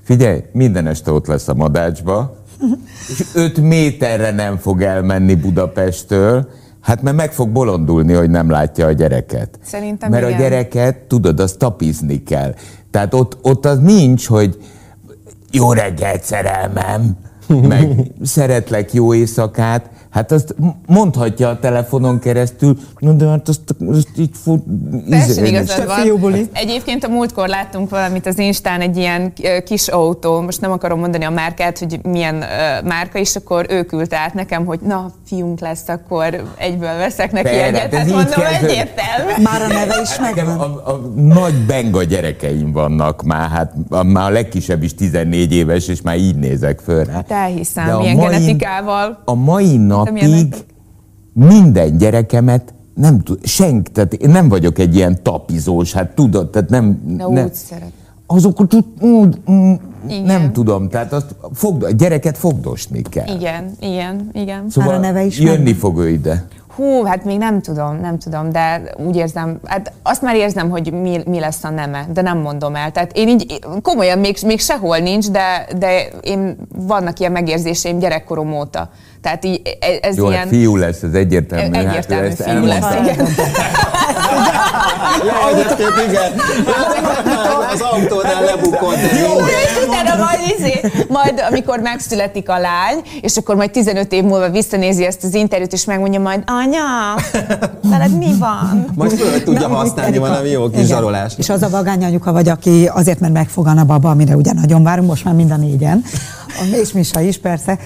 Figyelj, 0.08 0.42
minden 0.52 0.86
este 0.86 1.12
ott 1.12 1.26
lesz 1.26 1.48
a 1.48 1.54
Madácsba, 1.54 2.36
és 3.08 3.24
öt 3.34 3.60
méterre 3.60 4.30
nem 4.30 4.56
fog 4.56 4.82
elmenni 4.82 5.34
Budapesttől, 5.34 6.48
hát 6.80 7.02
mert 7.02 7.16
meg 7.16 7.32
fog 7.32 7.48
bolondulni, 7.48 8.12
hogy 8.12 8.30
nem 8.30 8.50
látja 8.50 8.86
a 8.86 8.92
gyereket. 8.92 9.58
Szerintem 9.62 10.10
Mert 10.10 10.24
a 10.24 10.28
igen. 10.28 10.40
gyereket, 10.40 10.96
tudod, 10.96 11.40
azt 11.40 11.58
tapizni 11.58 12.22
kell. 12.22 12.54
Tehát 12.90 13.14
ott, 13.14 13.38
ott 13.42 13.66
az 13.66 13.78
nincs, 13.78 14.26
hogy 14.26 14.58
jó 15.50 15.72
reggelt, 15.72 16.22
szerelmem, 16.22 17.16
meg 17.68 18.12
szeretlek, 18.22 18.92
jó 18.92 19.14
éjszakát. 19.14 19.90
Hát 20.10 20.32
azt 20.32 20.54
mondhatja 20.86 21.48
a 21.48 21.58
telefonon 21.58 22.18
keresztül, 22.18 22.76
no 22.98 23.12
de 23.12 23.26
hát 23.28 23.48
azt, 23.48 23.74
azt 23.88 24.08
így. 24.16 24.30
Teljesen 25.08 25.30
izé- 25.30 25.48
igazad 25.48 25.86
van. 25.86 26.00
fiúbuli. 26.00 26.48
Egyébként 26.52 27.04
a 27.04 27.08
múltkor 27.08 27.48
láttunk 27.48 27.90
valamit 27.90 28.26
az 28.26 28.38
Instán, 28.38 28.80
egy 28.80 28.96
ilyen 28.96 29.32
kis 29.64 29.88
autó, 29.88 30.40
most 30.40 30.60
nem 30.60 30.70
akarom 30.70 30.98
mondani 30.98 31.24
a 31.24 31.30
márkát, 31.30 31.78
hogy 31.78 32.00
milyen 32.02 32.44
márka, 32.84 33.18
és 33.18 33.36
akkor 33.36 33.66
ő 33.68 33.82
küldte 33.82 34.18
át 34.18 34.34
nekem, 34.34 34.64
hogy 34.64 34.80
na, 34.80 35.10
fiunk 35.28 35.60
lesz, 35.60 35.88
akkor 35.88 36.42
egyből 36.56 36.96
veszek 36.96 37.32
neki 37.32 37.44
Persze, 37.44 37.64
egyet. 37.64 37.80
hát 37.80 37.92
ez 37.92 37.98
Hát 37.98 38.08
mondom, 38.08 38.32
kezdődik. 38.32 38.70
egyértelmű. 38.76 39.42
Már 39.42 39.62
a 39.62 39.66
neve 39.66 40.00
is 40.02 40.16
Nekem 40.18 40.46
megvan. 40.46 40.70
a, 40.76 40.90
a 40.92 40.96
nagy 41.16 41.54
benga 41.66 42.02
gyerekeim 42.02 42.72
vannak 42.72 43.22
már, 43.22 43.50
hát 43.50 43.72
a, 43.88 44.02
már 44.02 44.30
a 44.30 44.32
legkisebb 44.32 44.82
is 44.82 44.94
14 44.94 45.52
éves, 45.52 45.88
és 45.88 46.02
már 46.02 46.16
így 46.16 46.36
nézek 46.36 46.80
föl 46.80 47.04
rá. 47.04 47.12
Hát 47.12 47.30
elhiszem, 47.30 47.86
De 47.86 47.92
a 47.92 47.98
milyen 48.00 48.16
mai- 48.16 48.26
genetikával. 48.26 49.22
A 49.24 49.34
mai 49.34 49.76
napig 49.76 50.54
minden 51.32 51.96
gyerekemet 51.98 52.74
nem 52.94 53.20
tud, 53.20 53.46
senk, 53.46 53.88
tehát 53.92 54.12
én 54.12 54.30
nem 54.30 54.48
vagyok 54.48 54.78
egy 54.78 54.96
ilyen 54.96 55.22
tapizós, 55.22 55.92
hát 55.92 56.08
tudod, 56.14 56.50
tehát 56.50 56.68
nem... 56.68 57.02
De 57.16 57.26
nem 57.28 57.44
úgy 57.44 57.54
szeret. 57.54 57.92
Úgy, 58.26 58.44
úgy, 59.00 59.38
úgy, 59.46 59.80
Igen. 60.10 60.22
nem 60.22 60.52
tudom, 60.52 60.88
tehát 60.88 61.12
azt 61.12 61.34
fogd, 61.54 61.82
a 61.82 61.90
gyereket 61.90 62.38
fogdosni 62.38 63.02
kell. 63.02 63.26
Igen, 63.26 63.72
igen, 63.80 64.28
igen. 64.32 64.70
Szóval 64.70 64.90
Már 64.90 64.98
a 64.98 65.02
neve 65.02 65.22
is 65.24 65.38
jönni 65.38 65.56
megvan. 65.56 65.74
fog 65.74 65.98
ő 65.98 66.08
ide. 66.08 66.46
Hú, 66.76 67.02
hát 67.04 67.24
még 67.24 67.38
nem 67.38 67.60
tudom, 67.60 68.00
nem 68.00 68.18
tudom, 68.18 68.52
de 68.52 68.82
úgy 69.06 69.16
érzem, 69.16 69.60
hát 69.64 69.92
azt 70.02 70.22
már 70.22 70.36
érzem, 70.36 70.70
hogy 70.70 70.92
mi, 70.92 71.20
mi 71.26 71.38
lesz 71.40 71.64
a 71.64 71.70
neme, 71.70 72.06
de 72.12 72.22
nem 72.22 72.38
mondom 72.38 72.74
el. 72.74 72.90
Tehát 72.92 73.10
én 73.14 73.28
így 73.28 73.58
komolyan 73.82 74.18
még, 74.18 74.36
még 74.46 74.60
sehol 74.60 74.98
nincs, 74.98 75.30
de, 75.30 75.66
de 75.78 76.06
én 76.22 76.56
vannak 76.76 77.18
ilyen 77.18 77.32
megérzéseim 77.32 77.98
gyerekkorom 77.98 78.52
óta. 78.52 78.90
Tehát 79.22 79.44
így 79.44 79.62
e- 79.80 80.08
ez 80.08 80.16
Jó, 80.16 80.26
ilyen... 80.28 80.38
hát 80.38 80.48
fiú 80.48 80.76
lesz, 80.76 81.02
ez 81.02 81.12
egyértelmű. 81.12 81.74
hát 81.76 81.86
Egyértelmű 81.86 82.26
ezt 82.26 82.42
fiú 82.42 82.64
lesz, 82.64 82.94
igen. 83.02 83.26
Ja, 85.26 85.48
egyébként 85.58 86.08
igen. 86.08 86.32
Az 87.72 87.80
autónál 87.80 88.44
lebukott. 88.44 88.96
Jó, 88.96 89.36
és 89.46 89.86
utána 89.86 90.24
majd, 90.24 90.38
izé, 90.58 90.80
majd 91.08 91.42
amikor 91.50 91.78
megszületik 91.80 92.48
a 92.48 92.58
lány, 92.58 93.02
és 93.20 93.36
akkor 93.36 93.56
majd 93.56 93.70
15 93.70 94.12
év 94.12 94.24
múlva 94.24 94.50
visszanézi 94.50 95.04
ezt 95.04 95.24
az 95.24 95.34
interjút, 95.34 95.72
és 95.72 95.84
megmondja 95.84 96.20
majd, 96.20 96.42
anya, 96.46 96.82
veled 97.82 98.16
mi 98.18 98.34
van? 98.38 98.86
Majd 98.94 99.10
föl 99.12 99.42
tudja 99.42 99.68
Na, 99.68 99.74
használni 99.74 100.18
valami 100.18 100.48
jó 100.48 100.64
kis 100.68 100.74
Igen. 100.74 100.86
zsarolás. 100.86 101.32
És 101.36 101.48
az 101.48 101.62
a 101.62 101.68
vagány 101.68 102.04
anyuka 102.04 102.32
vagy, 102.32 102.48
aki 102.48 102.90
azért, 102.92 103.20
mert 103.20 103.32
megfogan 103.32 103.78
a 103.78 103.84
baba, 103.84 104.10
amire 104.10 104.36
ugye 104.36 104.52
nagyon 104.52 104.82
várunk, 104.82 105.08
most 105.08 105.24
már 105.24 105.34
mind 105.34 105.50
a 105.50 105.56
négyen, 105.56 106.02
a- 106.48 106.76
és 106.76 106.92
Misa 106.92 107.20
is 107.20 107.38
persze, 107.38 107.78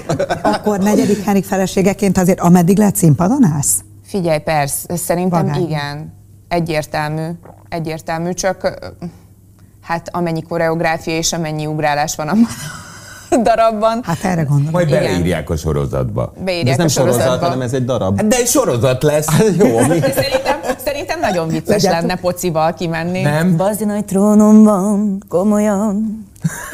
akkor 0.43 0.79
negyedik 0.79 1.25
Henrik 1.25 1.45
feleségeként 1.45 2.19
azért 2.19 2.41
ameddig 2.41 2.79
lehet 2.79 2.97
színpadon 2.97 3.45
állsz? 3.55 3.75
Figyelj, 4.07 4.39
persze, 4.39 4.97
szerintem 4.97 5.47
Vagány. 5.47 5.63
igen. 5.63 6.21
Egyértelmű. 6.53 7.27
Egyértelmű, 7.69 8.33
csak 8.33 8.79
hát 9.83 10.09
amennyi 10.13 10.43
koreográfia 10.43 11.17
és 11.17 11.33
amennyi 11.33 11.67
ugrálás 11.67 12.17
van 12.17 12.29
a 12.29 12.35
darabban. 13.43 14.01
Hát 14.03 14.25
erre 14.25 14.43
gondolom. 14.43 14.71
Majd 14.73 14.91
beleírják 14.91 15.51
a 15.51 15.57
sorozatba. 15.57 16.33
De 16.35 16.39
ez 16.41 16.45
Beírják 16.45 16.77
nem 16.77 16.87
a 16.87 16.89
sorozat, 16.89 17.21
sorozatba. 17.21 17.47
hanem 17.47 17.61
ez 17.61 17.73
egy 17.73 17.85
darab. 17.85 18.21
De 18.23 18.37
egy 18.37 18.47
sorozat 18.47 19.03
lesz. 19.03 19.27
Jó, 19.59 19.79
mi? 19.89 20.01
Szerintem, 20.01 20.61
szerintem 20.85 21.21
nagyon 21.21 21.49
vicces 21.49 21.83
Legyen- 21.83 21.93
lenne 22.01 22.17
pocival 22.17 22.75
kimenni. 22.75 23.21
Nem? 23.23 23.57
Bazdi 23.57 23.85
nagy 23.85 24.05
trónom 24.05 24.63
van, 24.63 25.23
komolyan. 25.29 26.25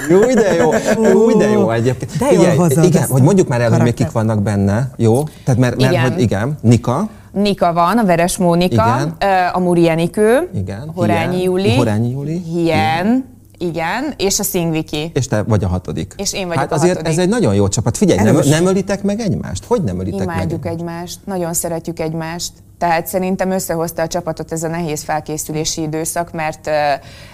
Jó, 0.08 0.20
de 0.20 0.54
jó. 0.54 0.70
Jó, 1.02 1.32
de 1.36 1.48
jó 1.48 1.70
egyébként. 1.70 2.16
De 2.18 2.32
jól 2.32 2.68
Figyelj, 2.68 2.86
igen, 2.86 3.08
hogy 3.08 3.22
mondjuk 3.22 3.48
már 3.48 3.60
el, 3.60 3.70
hogy 3.70 3.82
még 3.82 3.94
kik 3.94 4.10
vannak 4.10 4.42
benne, 4.42 4.90
jó? 4.96 5.22
Tehát 5.44 5.60
mert, 5.60 5.76
mert 5.76 5.92
Igen. 5.92 6.02
hogy 6.12 6.20
igen, 6.20 6.58
Nika, 6.60 7.08
Nika 7.32 7.72
van, 7.72 7.98
a 7.98 8.04
Veres 8.04 8.36
Mónika, 8.36 8.74
Igen. 8.96 9.14
ö, 9.18 9.26
a 9.52 9.58
Muri 9.58 9.88
Enikő, 9.88 10.50
Igen. 10.54 10.92
Horányi 10.94 11.36
Hien. 11.36 11.44
Juli, 11.44 11.74
Horányi 11.76 12.10
Juli. 12.10 12.42
Hien, 12.52 13.36
Igen, 13.60 14.14
és 14.16 14.38
a 14.38 14.42
Szingviki. 14.42 15.10
És 15.14 15.26
te 15.26 15.42
vagy 15.42 15.64
a 15.64 15.68
hatodik. 15.68 16.14
És 16.16 16.32
én 16.32 16.46
vagyok 16.46 16.62
hát 16.62 16.72
a 16.72 16.74
azért 16.74 16.96
hatodik. 16.96 17.12
ez 17.12 17.18
egy 17.22 17.28
nagyon 17.28 17.54
jó 17.54 17.68
csapat. 17.68 17.96
Figyelj, 17.96 18.18
nem, 18.18 18.26
Erős. 18.36 18.46
nem 18.48 18.66
ölitek 18.66 19.02
meg 19.02 19.20
egymást? 19.20 19.64
Hogy 19.64 19.82
nem 19.82 20.00
ölitek 20.00 20.22
Imádjuk 20.22 20.62
meg 20.64 20.72
egymást, 20.72 21.18
nagyon 21.24 21.52
szeretjük 21.54 22.00
egymást. 22.00 22.52
Tehát 22.78 23.06
szerintem 23.06 23.50
összehozta 23.50 24.02
a 24.02 24.06
csapatot 24.06 24.52
ez 24.52 24.62
a 24.62 24.68
nehéz 24.68 25.02
felkészülési 25.02 25.82
időszak, 25.82 26.32
mert 26.32 26.66
ö, 26.66 26.70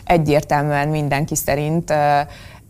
egyértelműen 0.05 0.89
mindenki 0.89 1.35
szerint 1.37 1.91
ö, 1.91 1.95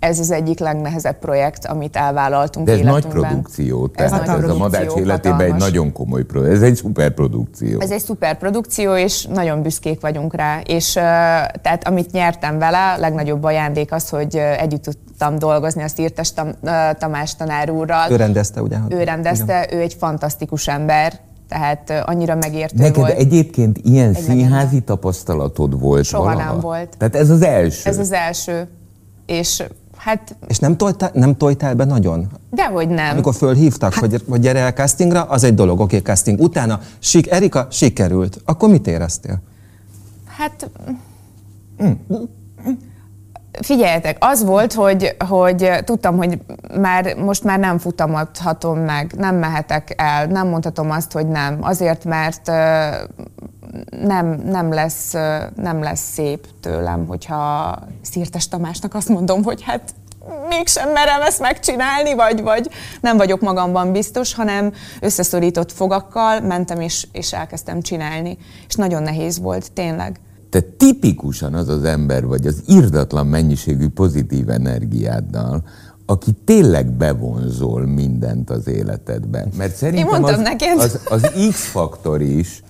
ez 0.05 0.19
az 0.19 0.31
egyik 0.31 0.59
legnehezebb 0.59 1.19
projekt, 1.19 1.67
amit 1.67 1.97
elvállaltunk 1.97 2.67
De 2.67 2.73
ez 2.73 2.79
nagy 2.79 2.87
életünkben. 2.89 3.31
produkció, 3.31 3.91
Ez 3.95 4.11
tehát 4.11 4.27
nagy 4.27 4.43
ez, 4.45 4.51
a 4.51 4.57
Madács 4.57 4.81
produkció, 4.81 5.05
életében 5.05 5.41
egy 5.41 5.51
hatalmas. 5.51 5.63
nagyon 5.71 5.93
komoly 5.93 6.23
produkció. 6.25 6.55
Ez 6.57 6.63
egy 6.63 6.75
szuper 6.77 7.11
produkció. 7.15 7.81
Ez 7.81 7.91
egy 7.91 8.01
szuper 8.01 8.39
produkció, 8.39 8.97
és 8.97 9.25
nagyon 9.27 9.63
büszkék 9.63 10.01
vagyunk 10.01 10.35
rá. 10.35 10.61
És 10.67 10.93
tehát 10.93 11.87
amit 11.87 12.11
nyertem 12.11 12.59
vele, 12.59 12.93
a 12.93 12.99
legnagyobb 12.99 13.45
ajándék 13.45 13.93
az, 13.93 14.09
hogy 14.09 14.37
együtt 14.37 14.83
tudtam 14.83 15.39
dolgozni 15.39 15.83
a 15.83 15.89
Szirtes 15.89 16.33
Tam, 16.33 16.49
Tamás 16.99 17.35
tanár 17.37 17.71
úrral. 17.71 18.11
Ő 18.11 18.17
rendezte, 18.17 18.63
ugye? 18.63 18.77
Ő 18.89 19.03
rendezte, 19.03 19.69
ő 19.73 19.81
egy 19.81 19.95
fantasztikus 19.99 20.69
ember, 20.69 21.13
tehát 21.49 22.03
annyira 22.07 22.35
megértő 22.35 22.77
Neked 22.83 22.97
volt. 22.97 23.19
egyébként 23.19 23.79
ilyen 23.83 24.15
Egy 24.15 24.23
színházi 24.23 24.65
legenda. 24.65 24.85
tapasztalatod 24.85 25.81
volt 25.81 26.05
Soha 26.05 26.23
valaha? 26.25 26.51
nem 26.53 26.61
volt. 26.61 26.95
Tehát 26.99 27.15
ez 27.17 27.31
az 27.31 27.43
első. 27.43 27.89
Ez 27.91 27.99
az 27.99 28.13
első. 28.13 28.69
És 29.27 29.63
hát 30.05 30.37
És 30.49 30.59
nem 30.59 30.77
tojtál, 30.77 31.11
nem 31.15 31.37
tojtál 31.37 31.75
be 31.75 31.85
nagyon? 31.85 32.29
dehogy 32.51 32.89
nem. 32.89 33.11
Amikor 33.11 33.35
fölhívtak, 33.35 33.95
hát, 33.95 34.11
hogy, 34.11 34.23
hogy 34.29 34.41
gyere 34.41 34.59
el 34.59 34.73
castingra, 34.73 35.23
az 35.23 35.45
egy 35.45 35.55
dolog, 35.55 35.81
oké, 35.81 35.85
okay, 35.85 36.15
casting. 36.15 36.41
Utána, 36.41 36.81
sik, 36.99 37.31
Erika, 37.31 37.67
sikerült. 37.71 38.41
Akkor 38.45 38.69
mit 38.69 38.87
éreztél? 38.87 39.43
Hát 40.27 40.71
figyeljetek, 43.61 44.17
az 44.21 44.45
volt, 44.45 44.73
hogy, 44.73 45.17
hogy 45.29 45.71
tudtam, 45.85 46.17
hogy 46.17 46.39
már 46.81 47.15
most 47.17 47.45
már 47.45 47.59
nem 47.59 47.79
futamodhatom 47.79 48.79
meg, 48.79 49.13
nem 49.17 49.37
mehetek 49.37 49.95
el, 49.97 50.27
nem 50.27 50.49
mondhatom 50.49 50.91
azt, 50.91 51.13
hogy 51.13 51.29
nem. 51.29 51.59
Azért, 51.61 52.05
mert 52.05 52.47
nem, 54.03 54.27
nem, 54.45 54.73
lesz, 54.73 55.13
nem 55.57 55.83
lesz 55.83 56.13
szép 56.13 56.47
tőlem, 56.61 57.07
hogyha 57.07 57.79
Szirtes 58.03 58.49
Tamásnak 58.49 58.95
azt 58.95 59.09
mondom, 59.09 59.43
hogy 59.43 59.63
hát 59.63 59.95
mégsem 60.49 60.91
merem 60.91 61.23
ezt 61.23 61.41
megcsinálni, 61.41 62.15
vagy, 62.15 62.43
vagy 62.43 62.71
nem 63.01 63.17
vagyok 63.17 63.41
magamban 63.41 63.93
biztos, 63.93 64.35
hanem 64.35 64.73
összeszorított 65.01 65.73
fogakkal 65.73 66.41
mentem 66.41 66.81
és, 66.81 67.07
és 67.13 67.33
elkezdtem 67.33 67.81
csinálni. 67.81 68.39
És 68.69 68.75
nagyon 68.75 69.03
nehéz 69.03 69.41
volt, 69.41 69.73
tényleg. 69.73 70.21
Te 70.55 70.61
tipikusan 70.61 71.55
az 71.55 71.69
az 71.69 71.85
ember 71.85 72.27
vagy 72.27 72.47
az 72.47 72.63
irdatlan 72.67 73.27
mennyiségű 73.27 73.89
pozitív 73.89 74.51
energiáddal, 74.51 75.65
aki 76.07 76.31
tényleg 76.45 76.91
bevonzol 76.91 77.87
mindent 77.87 78.51
az 78.51 78.69
életedbe. 78.69 79.47
Mert 79.57 79.75
szerintem 79.75 80.25
az, 80.25 80.39
neked. 80.39 80.79
az, 80.79 81.01
az 81.09 81.31
X-faktor 81.51 82.21
is 82.21 82.63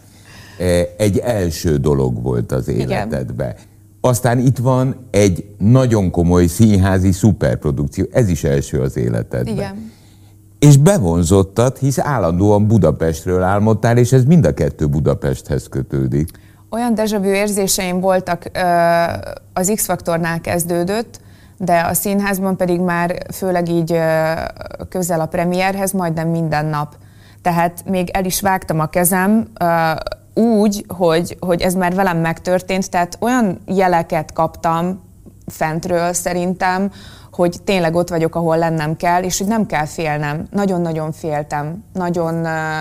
eh, 0.58 0.86
egy 0.96 1.18
első 1.18 1.76
dolog 1.76 2.22
volt 2.22 2.52
az 2.52 2.68
életedbe. 2.68 3.56
Aztán 4.00 4.38
itt 4.38 4.58
van 4.58 4.96
egy 5.10 5.44
nagyon 5.58 6.10
komoly 6.10 6.46
színházi 6.46 7.12
szuperprodukció, 7.12 8.04
ez 8.10 8.28
is 8.28 8.44
első 8.44 8.80
az 8.80 8.96
életedben. 8.96 9.54
Igen. 9.54 9.92
És 10.58 10.76
bevonzottad, 10.76 11.78
hisz 11.78 11.98
állandóan 11.98 12.66
Budapestről 12.66 13.42
álmodtál, 13.42 13.96
és 13.96 14.12
ez 14.12 14.24
mind 14.24 14.46
a 14.46 14.54
kettő 14.54 14.86
Budapesthez 14.86 15.68
kötődik. 15.68 16.28
Olyan 16.74 16.94
dejavű 16.94 17.28
érzéseim 17.28 18.00
voltak, 18.00 18.50
az 19.52 19.72
X-faktornál 19.74 20.40
kezdődött, 20.40 21.20
de 21.56 21.80
a 21.80 21.94
színházban 21.94 22.56
pedig 22.56 22.80
már 22.80 23.16
főleg 23.32 23.68
így 23.68 24.00
közel 24.88 25.20
a 25.20 25.26
premierhez 25.26 25.92
majdnem 25.92 26.28
minden 26.28 26.66
nap. 26.66 26.94
Tehát 27.42 27.84
még 27.84 28.10
el 28.10 28.24
is 28.24 28.40
vágtam 28.40 28.80
a 28.80 28.86
kezem 28.86 29.46
úgy, 30.34 30.84
hogy, 30.88 31.36
hogy 31.40 31.60
ez 31.60 31.74
már 31.74 31.94
velem 31.94 32.18
megtörtént, 32.18 32.90
tehát 32.90 33.16
olyan 33.20 33.60
jeleket 33.66 34.32
kaptam 34.32 35.02
fentről 35.46 36.12
szerintem, 36.12 36.90
hogy 37.32 37.56
tényleg 37.64 37.94
ott 37.94 38.08
vagyok, 38.08 38.34
ahol 38.34 38.58
lennem 38.58 38.96
kell, 38.96 39.22
és 39.22 39.38
hogy 39.38 39.46
nem 39.46 39.66
kell 39.66 39.86
félnem. 39.86 40.46
Nagyon-nagyon 40.50 41.12
féltem. 41.12 41.84
Nagyon... 41.92 42.44
ö, 42.44 42.78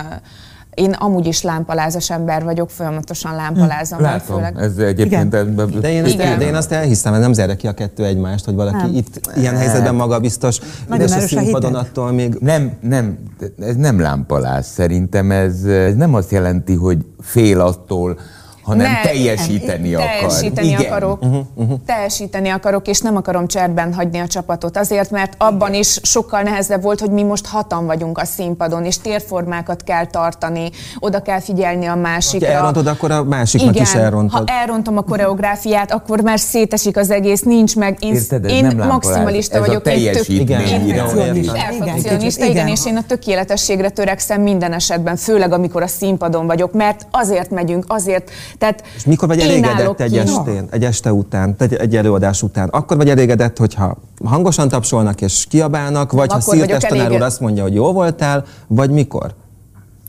én 0.74 0.92
amúgy 0.92 1.26
is 1.26 1.42
lámpalázas 1.42 2.10
ember 2.10 2.44
vagyok, 2.44 2.70
folyamatosan 2.70 3.34
lámpalázom. 3.34 4.00
mert 4.00 4.28
Látom, 4.28 4.36
főleg... 4.36 4.56
ez 4.58 4.76
egyébként... 4.76 5.34
Igen. 5.34 5.80
De 5.80 5.90
én, 5.90 6.04
ezt, 6.04 6.14
Igen. 6.14 6.38
de 6.38 6.44
én 6.44 6.54
azt 6.54 6.72
elhiszem, 6.72 7.12
hogy 7.12 7.20
nem 7.20 7.32
zerre 7.32 7.56
ki 7.56 7.66
a 7.66 7.72
kettő 7.72 8.04
egymást, 8.04 8.44
hogy 8.44 8.54
valaki 8.54 8.76
Nem. 8.76 8.94
itt 8.94 9.20
ilyen 9.36 9.56
helyzetben 9.56 9.94
magabiztos, 9.94 10.58
Nagyon 10.88 11.06
és 11.06 11.14
a 11.14 11.20
színpadon 11.20 11.74
attól 11.74 12.12
még 12.12 12.36
Nem, 12.40 12.72
nem, 12.80 13.18
ez 13.58 13.76
nem 13.76 14.00
lámpalás 14.00 14.64
szerintem, 14.64 15.30
ez, 15.30 15.64
ez 15.64 15.94
nem 15.94 16.14
azt 16.14 16.30
jelenti, 16.30 16.74
hogy 16.74 16.98
fél 17.20 17.60
attól, 17.60 18.18
hanem 18.64 18.90
Ne, 18.92 19.00
teljesíteni 19.02 19.94
akar. 19.94 20.06
Teljesíteni 20.06 20.66
Igen. 20.66 20.80
akarok. 20.84 21.22
Uh-huh, 21.22 21.78
Teljesíteni 21.86 22.48
akarok, 22.48 22.86
és 22.88 23.00
nem 23.00 23.16
akarom 23.16 23.46
cserben 23.46 23.94
hagyni 23.94 24.18
a 24.18 24.26
csapatot. 24.26 24.76
Azért, 24.76 25.10
mert 25.10 25.34
abban 25.38 25.74
is 25.74 25.98
sokkal 26.02 26.42
nehezebb 26.42 26.82
volt, 26.82 27.00
hogy 27.00 27.10
mi 27.10 27.22
most 27.22 27.46
hatan 27.46 27.86
vagyunk 27.86 28.18
a 28.18 28.24
színpadon, 28.24 28.84
és 28.84 28.98
térformákat 28.98 29.82
kell 29.82 30.06
tartani, 30.06 30.70
oda 30.98 31.22
kell 31.22 31.40
figyelni 31.40 31.86
a 31.86 31.94
másikra. 31.94 32.46
Ha 32.46 32.52
elrontod, 32.52 32.86
akkor 32.86 33.10
a 33.10 33.22
másiknak 33.24 33.70
Igen, 33.74 33.82
is 33.82 33.94
elrontod. 33.94 34.48
ha 34.48 34.54
elrontom 34.60 34.96
a 34.96 35.02
koreográfiát, 35.02 35.92
akkor 35.92 36.20
már 36.20 36.38
szétesik 36.38 36.96
az 36.96 37.10
egész, 37.10 37.42
nincs 37.42 37.76
meg. 37.76 37.96
Én, 38.00 38.14
Érted, 38.14 38.44
ez 38.44 38.50
én 38.50 38.64
nem 38.66 38.86
maximalista 38.88 39.56
ez 39.56 39.62
a 39.62 39.66
vagyok. 39.66 39.86
én 39.86 39.92
tök- 39.92 40.04
teljesítmény 40.04 40.40
Igen, 40.40 40.86
igen, 40.86 41.04
Perfekcionista. 41.52 42.44
Igen, 42.44 42.50
igen, 42.56 42.68
és 42.68 42.86
én 42.86 42.96
a 42.96 43.02
tökéletességre 43.06 43.88
törekszem 43.90 44.40
minden 44.40 44.72
esetben, 44.72 45.16
főleg 45.16 45.52
amikor 45.52 45.82
a 45.82 45.86
színpadon 45.86 46.46
vagyok, 46.46 46.72
mert 46.72 47.06
azért 47.10 47.50
megyünk, 47.50 47.84
azért, 47.88 48.30
tehát 48.58 48.82
És 48.96 49.04
mikor 49.04 49.28
vagy 49.28 49.40
elégedett 49.40 50.00
egy 50.00 50.10
ki. 50.10 50.18
estén, 50.18 50.66
egy 50.70 50.84
este 50.84 51.12
után, 51.12 51.54
egy, 51.58 51.74
egy 51.74 51.96
előadás 51.96 52.42
után? 52.42 52.68
Akkor 52.68 52.96
vagy 52.96 53.08
elégedett, 53.08 53.58
hogyha 53.58 53.96
hangosan 54.24 54.68
tapsolnak 54.68 55.20
és 55.20 55.46
kiabálnak, 55.48 56.12
vagy 56.12 56.30
ha 56.32 56.38
akkor 56.38 56.58
vagyok 56.58 56.80
Szirtes 56.80 56.90
tanár 56.90 57.12
úr 57.12 57.22
azt 57.22 57.40
mondja, 57.40 57.62
hogy 57.62 57.74
jó 57.74 57.92
voltál, 57.92 58.44
vagy 58.66 58.90
mikor? 58.90 59.34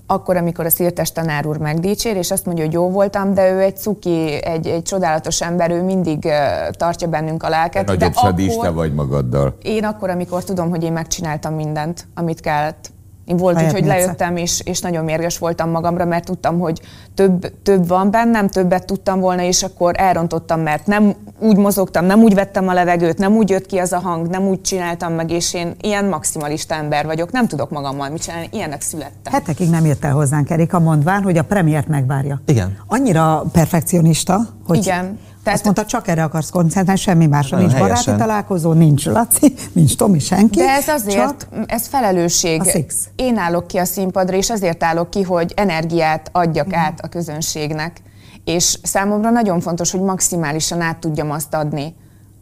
Akkor, 0.07 0.37
amikor 0.37 0.65
a 0.65 0.69
Szirtes 0.69 1.11
tanár 1.11 1.45
úr 1.45 1.57
megdicsér, 1.57 2.15
és 2.15 2.31
azt 2.31 2.45
mondja, 2.45 2.63
hogy 2.63 2.73
jó 2.73 2.89
voltam, 2.89 3.33
de 3.33 3.51
ő 3.51 3.59
egy 3.59 3.77
cuki, 3.77 4.43
egy, 4.43 4.67
egy 4.67 4.83
csodálatos 4.83 5.41
ember, 5.41 5.71
ő 5.71 5.83
mindig 5.83 6.27
tartja 6.71 7.07
bennünk 7.07 7.43
a 7.43 7.49
lelket. 7.49 7.85
Nagyobb 7.85 8.11
de 8.11 8.19
szadista 8.19 8.61
akkor, 8.61 8.73
vagy 8.73 8.93
magaddal. 8.93 9.57
Én 9.61 9.83
akkor, 9.83 10.09
amikor 10.09 10.43
tudom, 10.43 10.69
hogy 10.69 10.83
én 10.83 10.91
megcsináltam 10.91 11.53
mindent, 11.53 12.07
amit 12.13 12.39
kellett. 12.39 12.93
Én 13.25 13.37
volt 13.37 13.55
úgy, 13.55 13.59
Saját 13.59 13.75
hogy 13.75 13.85
lejöttem, 13.85 14.37
és, 14.37 14.61
és 14.63 14.81
nagyon 14.81 15.03
mérges 15.03 15.37
voltam 15.37 15.69
magamra, 15.69 16.05
mert 16.05 16.25
tudtam, 16.25 16.59
hogy 16.59 16.81
több, 17.13 17.61
több 17.63 17.87
van 17.87 18.11
bennem, 18.11 18.47
többet 18.47 18.85
tudtam 18.85 19.19
volna, 19.19 19.41
és 19.41 19.63
akkor 19.63 19.93
elrontottam, 19.97 20.59
mert 20.59 20.87
nem 20.87 21.13
úgy 21.39 21.57
mozogtam, 21.57 22.05
nem 22.05 22.19
úgy 22.19 22.33
vettem 22.33 22.67
a 22.67 22.73
levegőt, 22.73 23.17
nem 23.17 23.35
úgy 23.35 23.49
jött 23.49 23.65
ki 23.65 23.77
az 23.77 23.91
a 23.91 23.99
hang, 23.99 24.27
nem 24.27 24.47
úgy 24.47 24.61
csináltam 24.61 25.13
meg, 25.13 25.31
és 25.31 25.53
én 25.53 25.75
ilyen 25.81 26.05
maximalista 26.05 26.75
ember 26.75 27.05
vagyok, 27.05 27.31
nem 27.31 27.47
tudok 27.47 27.69
magammal 27.69 28.09
mit 28.09 28.21
csinálni, 28.21 28.49
ilyenek 28.51 28.81
születtem. 28.81 29.33
Hetekig 29.33 29.69
nem 29.69 29.85
jött 29.85 30.05
el 30.05 30.13
hozzánk 30.13 30.49
Erika, 30.49 30.79
mondván, 30.79 31.23
hogy 31.23 31.37
a 31.37 31.43
premiért 31.43 31.87
megvárja. 31.87 32.41
Igen. 32.45 32.77
Annyira 32.87 33.43
perfekcionista, 33.51 34.39
hogy 34.67 34.77
Igen. 34.77 35.19
Tehát 35.45 35.59
azt 35.59 35.63
mondta, 35.75 35.85
csak 35.97 36.07
erre 36.07 36.23
akarsz 36.23 36.49
koncentrálni, 36.49 37.01
semmi 37.01 37.25
másra. 37.27 37.57
Nincs 37.57 37.71
helyesen. 37.71 37.95
baráti 37.97 38.21
találkozó, 38.27 38.71
nincs 38.73 39.05
Laci, 39.05 39.53
nincs 39.73 39.95
Tomi, 39.97 40.19
senki. 40.19 40.57
De 40.59 40.69
ez 40.69 40.87
azért, 40.87 41.15
Csak 41.17 41.47
ez 41.67 41.87
felelősség. 41.87 42.61
a 42.61 42.63
Six. 42.63 42.95
Én 43.15 43.37
állok 43.37 43.67
ki 43.67 43.77
a 43.77 43.85
színpadra, 43.85 44.35
és 44.37 44.49
azért 44.49 44.83
állok 44.83 45.09
ki, 45.09 45.21
hogy 45.21 45.53
energiát 45.55 46.29
adjak 46.31 46.65
Mhm. 46.67 46.75
át 46.75 46.99
a 46.99 47.07
közönségnek. 47.07 48.01
És 48.43 48.77
számomra 48.83 49.29
nagyon 49.29 49.59
fontos, 49.59 49.91
hogy 49.91 50.01
maximálisan 50.01 50.81
át 50.81 50.97
tudjam 50.97 51.31
azt 51.31 51.53
adni, 51.53 51.95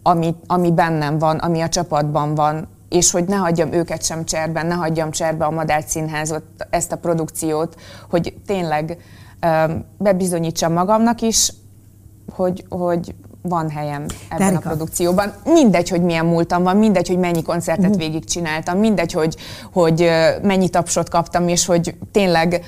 ami, 0.03 0.35
ami 0.47 0.71
bennem 0.71 1.17
van, 1.17 1.37
ami 1.37 1.61
a 1.61 1.69
csapatban 1.69 2.35
van, 2.35 2.67
és 2.89 3.11
hogy 3.11 3.23
ne 3.25 3.35
hagyjam 3.35 3.71
őket 3.71 4.03
sem 4.03 4.25
cserben, 4.25 4.65
ne 4.65 4.73
hagyjam 4.73 5.11
cserbe 5.11 5.45
a 5.45 5.51
Madár 5.51 5.83
Színházot, 5.87 6.43
ezt 6.69 6.91
a 6.91 6.95
produkciót, 6.97 7.75
hogy 8.09 8.33
tényleg 8.45 8.97
bebizonyítsam 9.97 10.73
magamnak 10.73 11.21
is, 11.21 11.53
hogy, 12.35 12.65
hogy 12.69 13.15
van 13.41 13.69
helyem 13.69 14.05
ebben 14.29 14.47
Erika. 14.47 14.69
a 14.69 14.73
produkcióban. 14.73 15.33
Mindegy, 15.43 15.89
hogy 15.89 16.01
milyen 16.01 16.25
múltam 16.25 16.63
van, 16.63 16.77
mindegy, 16.77 17.07
hogy 17.07 17.17
mennyi 17.17 17.41
koncertet 17.41 17.85
uh-huh. 17.85 17.99
végigcsináltam, 17.99 18.77
mindegy, 18.77 19.11
hogy, 19.11 19.35
hogy 19.71 20.09
mennyi 20.41 20.69
tapsot 20.69 21.09
kaptam, 21.09 21.47
és 21.47 21.65
hogy 21.65 21.95
tényleg 22.11 22.65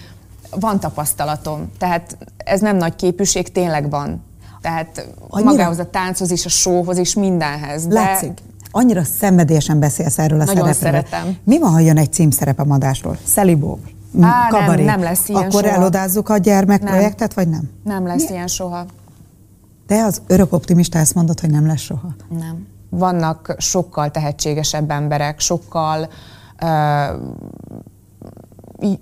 van 0.59 0.79
tapasztalatom. 0.79 1.71
Tehát 1.77 2.17
ez 2.37 2.61
nem 2.61 2.77
nagy 2.77 2.95
képűség, 2.95 3.51
tényleg 3.51 3.89
van. 3.89 4.23
Tehát 4.61 5.07
Annyira- 5.29 5.51
magához 5.51 5.79
a 5.79 5.89
tánchoz 5.89 6.31
is, 6.31 6.45
a 6.45 6.49
showhoz 6.49 6.97
is, 6.97 7.13
mindenhez. 7.13 7.87
De 7.87 7.93
Látszik. 7.93 8.39
Annyira 8.71 9.03
szenvedélyesen 9.03 9.79
beszélsz 9.79 10.17
erről 10.17 10.41
a 10.41 10.43
Nagyon 10.43 10.73
szerepről. 10.73 11.03
szeretem. 11.11 11.37
Mi 11.43 11.59
van, 11.59 11.71
ha 11.71 11.79
jön 11.79 11.97
egy 11.97 12.13
címszerep 12.13 12.59
a 12.59 12.65
madásról? 12.65 13.17
Szelibó? 13.23 13.79
Á, 14.21 14.47
nem, 14.51 14.61
kabaré. 14.61 14.83
nem 14.83 15.01
lesz 15.01 15.29
ilyen 15.29 15.41
Akkor 15.41 15.63
soha. 15.63 15.75
elodázzuk 15.75 16.29
a 16.29 16.37
gyermekprojektet, 16.37 17.33
vagy 17.33 17.47
nem? 17.47 17.69
nem 17.83 18.07
lesz 18.07 18.29
ilyen 18.29 18.47
soha. 18.47 18.85
De 19.87 20.03
az 20.03 20.21
örök 20.27 20.53
optimista 20.53 20.99
ezt 20.99 21.15
mondod, 21.15 21.39
hogy 21.39 21.49
nem 21.49 21.67
lesz 21.67 21.81
soha. 21.81 22.15
Nem. 22.29 22.67
vannak 22.89 23.55
sokkal 23.57 24.11
tehetségesebb 24.11 24.91
emberek, 24.91 25.39
sokkal 25.39 26.07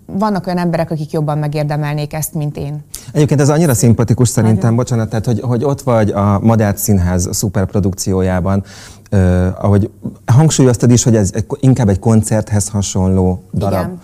vannak 0.05 0.45
olyan 0.47 0.59
emberek, 0.59 0.91
akik 0.91 1.11
jobban 1.11 1.37
megérdemelnék 1.37 2.13
ezt, 2.13 2.33
mint 2.33 2.57
én. 2.57 2.83
Egyébként 3.11 3.41
ez 3.41 3.49
annyira 3.49 3.73
szimpatikus 3.73 4.29
szerintem, 4.29 4.59
Nagyon. 4.59 4.75
bocsánat, 4.75 5.09
tehát 5.09 5.25
hogy, 5.25 5.39
hogy 5.39 5.63
ott 5.63 5.81
vagy 5.81 6.09
a 6.09 6.39
Madách 6.39 6.77
Színház 6.77 7.29
szuperprodukciójában, 7.31 8.63
uh, 9.11 9.47
ahogy 9.59 9.89
hangsúlyoztad 10.25 10.91
is, 10.91 11.03
hogy 11.03 11.15
ez 11.15 11.31
inkább 11.59 11.89
egy 11.89 11.99
koncerthez 11.99 12.67
hasonló 12.67 13.43
darab. 13.53 13.79
Igen. 13.79 13.99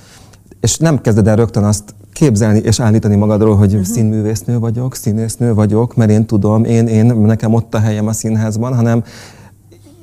És 0.59 0.77
nem 0.77 1.01
kezded 1.01 1.27
el 1.27 1.35
rögtön 1.35 1.63
azt 1.63 1.93
képzelni 2.19 2.59
és 2.59 2.79
állítani 2.79 3.15
magadról, 3.15 3.55
hogy 3.55 3.73
uh-huh. 3.73 3.87
színművésznő 3.87 4.59
vagyok, 4.59 4.95
színésznő 4.95 5.53
vagyok, 5.53 5.95
mert 5.95 6.09
én 6.09 6.25
tudom, 6.25 6.63
én, 6.63 6.87
én, 6.87 7.05
nekem 7.05 7.53
ott 7.53 7.73
a 7.73 7.79
helyem 7.79 8.07
a 8.07 8.13
színházban, 8.13 8.75
hanem 8.75 9.03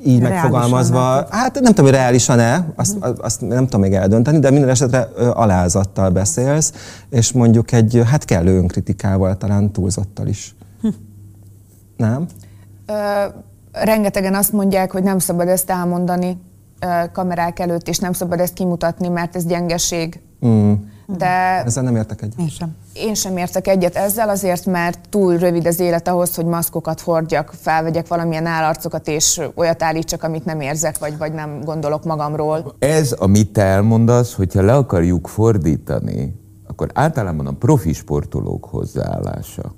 így 0.04 0.20
reálisan 0.20 0.30
megfogalmazva, 0.30 1.26
hát 1.30 1.54
nem 1.54 1.72
tudom, 1.72 1.84
hogy 1.84 1.94
reálisan-e, 1.94 2.72
azt, 2.76 2.96
uh-huh. 2.96 3.16
azt 3.20 3.40
nem 3.40 3.64
tudom 3.64 3.80
még 3.80 3.92
eldönteni, 3.92 4.38
de 4.38 4.50
minden 4.50 4.68
esetre 4.68 5.08
alázattal 5.32 6.10
beszélsz, 6.10 6.72
és 7.10 7.32
mondjuk 7.32 7.72
egy, 7.72 8.02
hát 8.06 8.24
kellő 8.24 8.56
önkritikával, 8.56 9.36
talán 9.36 9.72
túlzottal 9.72 10.26
is. 10.26 10.54
Hm. 10.80 10.88
Nem? 11.96 12.26
Ö, 12.86 12.92
rengetegen 13.72 14.34
azt 14.34 14.52
mondják, 14.52 14.92
hogy 14.92 15.02
nem 15.02 15.18
szabad 15.18 15.48
ezt 15.48 15.70
elmondani 15.70 16.40
ö, 16.80 16.86
kamerák 17.12 17.58
előtt, 17.58 17.88
és 17.88 17.98
nem 17.98 18.12
szabad 18.12 18.40
ezt 18.40 18.52
kimutatni, 18.52 19.08
mert 19.08 19.36
ez 19.36 19.44
gyengeség. 19.44 20.20
Mm. 20.46 20.72
De 21.06 21.62
ezzel 21.64 21.82
nem 21.82 21.96
értek 21.96 22.22
egyet. 22.22 22.38
Én 22.38 22.48
sem. 22.48 22.76
Én 22.92 23.14
sem 23.14 23.36
értek 23.36 23.68
egyet 23.68 23.96
ezzel, 23.96 24.28
azért, 24.28 24.66
mert 24.66 24.98
túl 25.08 25.36
rövid 25.36 25.66
az 25.66 25.80
élet 25.80 26.08
ahhoz, 26.08 26.34
hogy 26.34 26.44
maszkokat 26.44 27.00
hordjak, 27.00 27.54
felvegyek 27.60 28.08
valamilyen 28.08 28.46
állarcokat, 28.46 29.08
és 29.08 29.40
olyat 29.54 29.82
állítsak, 29.82 30.22
amit 30.22 30.44
nem 30.44 30.60
érzek, 30.60 30.98
vagy, 30.98 31.18
vagy 31.18 31.32
nem 31.32 31.60
gondolok 31.64 32.04
magamról. 32.04 32.74
Ez, 32.78 33.12
amit 33.12 33.52
te 33.52 33.62
elmondasz, 33.62 34.34
hogyha 34.34 34.62
le 34.62 34.74
akarjuk 34.74 35.28
fordítani, 35.28 36.34
akkor 36.66 36.90
általában 36.94 37.46
a 37.46 37.52
profi 37.52 37.92
sportolók 37.92 38.64
hozzáállása. 38.64 39.74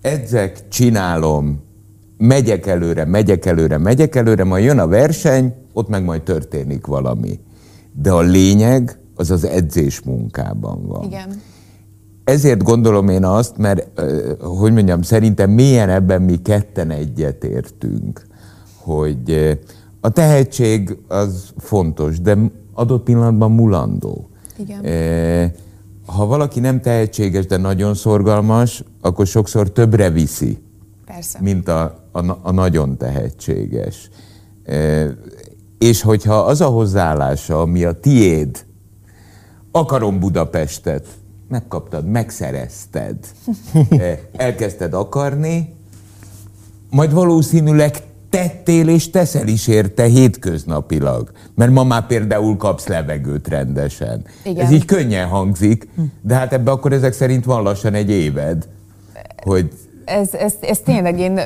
Edzek, 0.00 0.68
csinálom, 0.68 1.62
megyek 2.18 2.66
előre, 2.66 3.04
megyek 3.04 3.46
előre, 3.46 3.78
megyek 3.78 4.14
előre, 4.14 4.44
majd 4.44 4.64
jön 4.64 4.78
a 4.78 4.86
verseny, 4.86 5.54
ott 5.72 5.88
meg 5.88 6.04
majd 6.04 6.22
történik 6.22 6.86
valami. 6.86 7.40
De 7.92 8.10
a 8.10 8.20
lényeg, 8.20 8.98
az 9.14 9.30
az 9.30 9.44
edzés 9.44 10.00
munkában 10.00 10.86
van. 10.86 11.04
Igen. 11.04 11.40
Ezért 12.24 12.62
gondolom 12.62 13.08
én 13.08 13.24
azt, 13.24 13.56
mert, 13.56 14.00
hogy 14.40 14.72
mondjam, 14.72 15.02
szerintem 15.02 15.50
milyen 15.50 15.88
ebben 15.88 16.22
mi 16.22 16.36
ketten 16.36 16.90
egyetértünk, 16.90 18.26
hogy 18.76 19.58
a 20.00 20.08
tehetség 20.08 20.98
az 21.08 21.52
fontos, 21.58 22.20
de 22.20 22.38
adott 22.72 23.02
pillanatban 23.02 23.52
mulandó. 23.52 24.28
Igen. 24.56 25.52
Ha 26.06 26.26
valaki 26.26 26.60
nem 26.60 26.80
tehetséges, 26.80 27.46
de 27.46 27.56
nagyon 27.56 27.94
szorgalmas, 27.94 28.84
akkor 29.00 29.26
sokszor 29.26 29.72
többre 29.72 30.10
viszi, 30.10 30.58
Persze. 31.06 31.38
mint 31.40 31.68
a, 31.68 32.08
a, 32.12 32.38
a 32.42 32.50
nagyon 32.52 32.96
tehetséges. 32.96 34.10
És 35.78 36.02
hogyha 36.02 36.34
az 36.34 36.60
a 36.60 36.66
hozzáállása, 36.66 37.60
ami 37.60 37.84
a 37.84 37.92
tiéd, 37.92 38.64
akarom 39.76 40.18
Budapestet. 40.18 41.06
Megkaptad, 41.48 42.06
megszerezted. 42.06 43.16
Eh, 43.90 44.18
elkezdted 44.36 44.94
akarni, 44.94 45.74
majd 46.90 47.12
valószínűleg 47.12 48.02
tettél 48.30 48.88
és 48.88 49.10
teszel 49.10 49.48
is 49.48 49.66
érte 49.66 50.04
hétköznapilag. 50.04 51.30
Mert 51.54 51.70
ma 51.70 51.84
már 51.84 52.06
például 52.06 52.56
kapsz 52.56 52.86
levegőt 52.86 53.48
rendesen. 53.48 54.24
Igen. 54.44 54.64
Ez 54.64 54.70
így 54.70 54.84
könnyen 54.84 55.28
hangzik, 55.28 55.88
de 56.20 56.34
hát 56.34 56.52
ebbe 56.52 56.70
akkor 56.70 56.92
ezek 56.92 57.12
szerint 57.12 57.44
van 57.44 57.62
lassan 57.62 57.94
egy 57.94 58.10
éved, 58.10 58.68
hogy 59.42 59.72
ez, 60.04 60.34
ez, 60.34 60.54
ez 60.60 60.78
tényleg 60.78 61.18
én, 61.18 61.40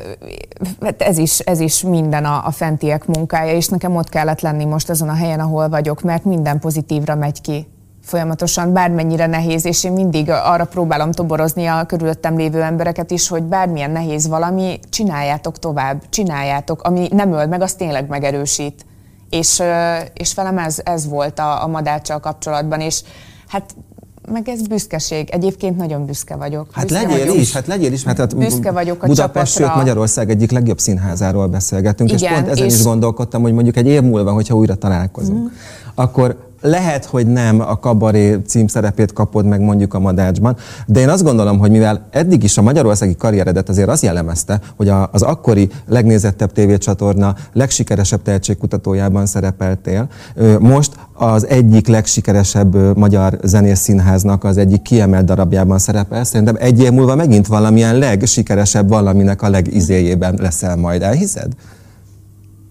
hát 0.80 1.02
ez 1.02 1.18
is, 1.18 1.38
ez 1.38 1.60
is 1.60 1.82
minden 1.82 2.24
a, 2.24 2.46
a 2.46 2.50
fentiek 2.50 3.06
munkája, 3.06 3.52
és 3.52 3.68
nekem 3.68 3.96
ott 3.96 4.08
kellett 4.08 4.40
lenni 4.40 4.64
most 4.64 4.90
azon 4.90 5.08
a 5.08 5.14
helyen, 5.14 5.40
ahol 5.40 5.68
vagyok, 5.68 6.02
mert 6.02 6.24
minden 6.24 6.58
pozitívra 6.58 7.14
megy 7.14 7.40
ki 7.40 7.66
folyamatosan, 8.08 8.72
bármennyire 8.72 9.26
nehéz, 9.26 9.64
és 9.64 9.84
én 9.84 9.92
mindig 9.92 10.30
arra 10.30 10.64
próbálom 10.64 11.12
toborozni 11.12 11.66
a 11.66 11.84
körülöttem 11.86 12.36
lévő 12.36 12.62
embereket 12.62 13.10
is, 13.10 13.28
hogy 13.28 13.42
bármilyen 13.42 13.90
nehéz 13.90 14.28
valami, 14.28 14.78
csináljátok 14.90 15.58
tovább, 15.58 16.02
csináljátok, 16.08 16.82
ami 16.82 17.08
nem 17.12 17.32
öl 17.32 17.46
meg, 17.46 17.62
az 17.62 17.74
tényleg 17.74 18.08
megerősít. 18.08 18.86
És, 19.30 19.62
és 20.14 20.34
velem 20.34 20.58
ez, 20.58 20.78
ez 20.84 21.08
volt 21.08 21.38
a, 21.38 21.62
a 21.62 21.66
madáccsal 21.66 22.20
kapcsolatban, 22.20 22.80
és 22.80 23.02
hát 23.48 23.74
meg 24.32 24.48
ez 24.48 24.66
büszkeség. 24.66 25.30
Egyébként 25.30 25.76
nagyon 25.76 26.04
büszke 26.04 26.36
vagyok. 26.36 26.66
Hát 26.72 26.86
büszke 26.86 27.02
legyél 27.02 27.26
vagyok. 27.26 27.36
is, 27.36 27.52
hát 27.52 27.66
legyél 27.66 27.92
is, 27.92 28.04
mert 28.04 28.18
hát 28.18 28.36
büszke 28.36 28.70
vagyok 28.70 29.02
a 29.02 29.06
Budapest, 29.06 29.52
csapatra. 29.52 29.66
sőt 29.66 29.84
Magyarország 29.84 30.30
egyik 30.30 30.50
legjobb 30.50 30.78
színházáról 30.78 31.46
beszélgetünk, 31.46 32.12
Igen, 32.12 32.22
és 32.22 32.36
pont 32.36 32.48
ezen 32.48 32.66
és... 32.66 32.74
is 32.74 32.82
gondolkodtam, 32.82 33.42
hogy 33.42 33.52
mondjuk 33.52 33.76
egy 33.76 33.86
év 33.86 34.02
múlva, 34.02 34.32
hogyha 34.32 34.54
újra 34.54 34.74
találkozunk, 34.74 35.50
mm. 35.50 35.54
akkor 35.94 36.47
lehet, 36.60 37.04
hogy 37.04 37.26
nem 37.26 37.60
a 37.60 37.78
kabaré 37.78 38.38
címszerepét 38.46 39.12
kapod 39.12 39.46
meg 39.46 39.60
mondjuk 39.60 39.94
a 39.94 39.98
Madácsban, 39.98 40.56
de 40.86 41.00
én 41.00 41.08
azt 41.08 41.22
gondolom, 41.22 41.58
hogy 41.58 41.70
mivel 41.70 42.06
eddig 42.10 42.42
is 42.42 42.58
a 42.58 42.62
magyarországi 42.62 43.16
karrieredet 43.16 43.68
azért 43.68 43.88
az 43.88 44.02
jellemezte, 44.02 44.60
hogy 44.76 44.88
az 45.10 45.22
akkori 45.22 45.68
legnézettebb 45.86 46.52
tévécsatorna 46.52 47.34
legsikeresebb 47.52 48.22
tehetségkutatójában 48.22 49.26
szerepeltél, 49.26 50.08
most 50.58 50.92
az 51.12 51.46
egyik 51.46 51.86
legsikeresebb 51.86 52.96
magyar 52.96 53.38
zenészszínháznak 53.42 54.44
az 54.44 54.56
egyik 54.56 54.82
kiemelt 54.82 55.24
darabjában 55.24 55.78
szerepel. 55.78 56.24
Szerintem 56.24 56.56
egy 56.58 56.80
év 56.80 56.90
múlva 56.90 57.14
megint 57.14 57.46
valamilyen 57.46 57.98
legsikeresebb 57.98 58.88
valaminek 58.88 59.42
a 59.42 59.48
legizéjében 59.48 60.34
leszel 60.38 60.76
majd. 60.76 61.02
Elhiszed? 61.02 61.52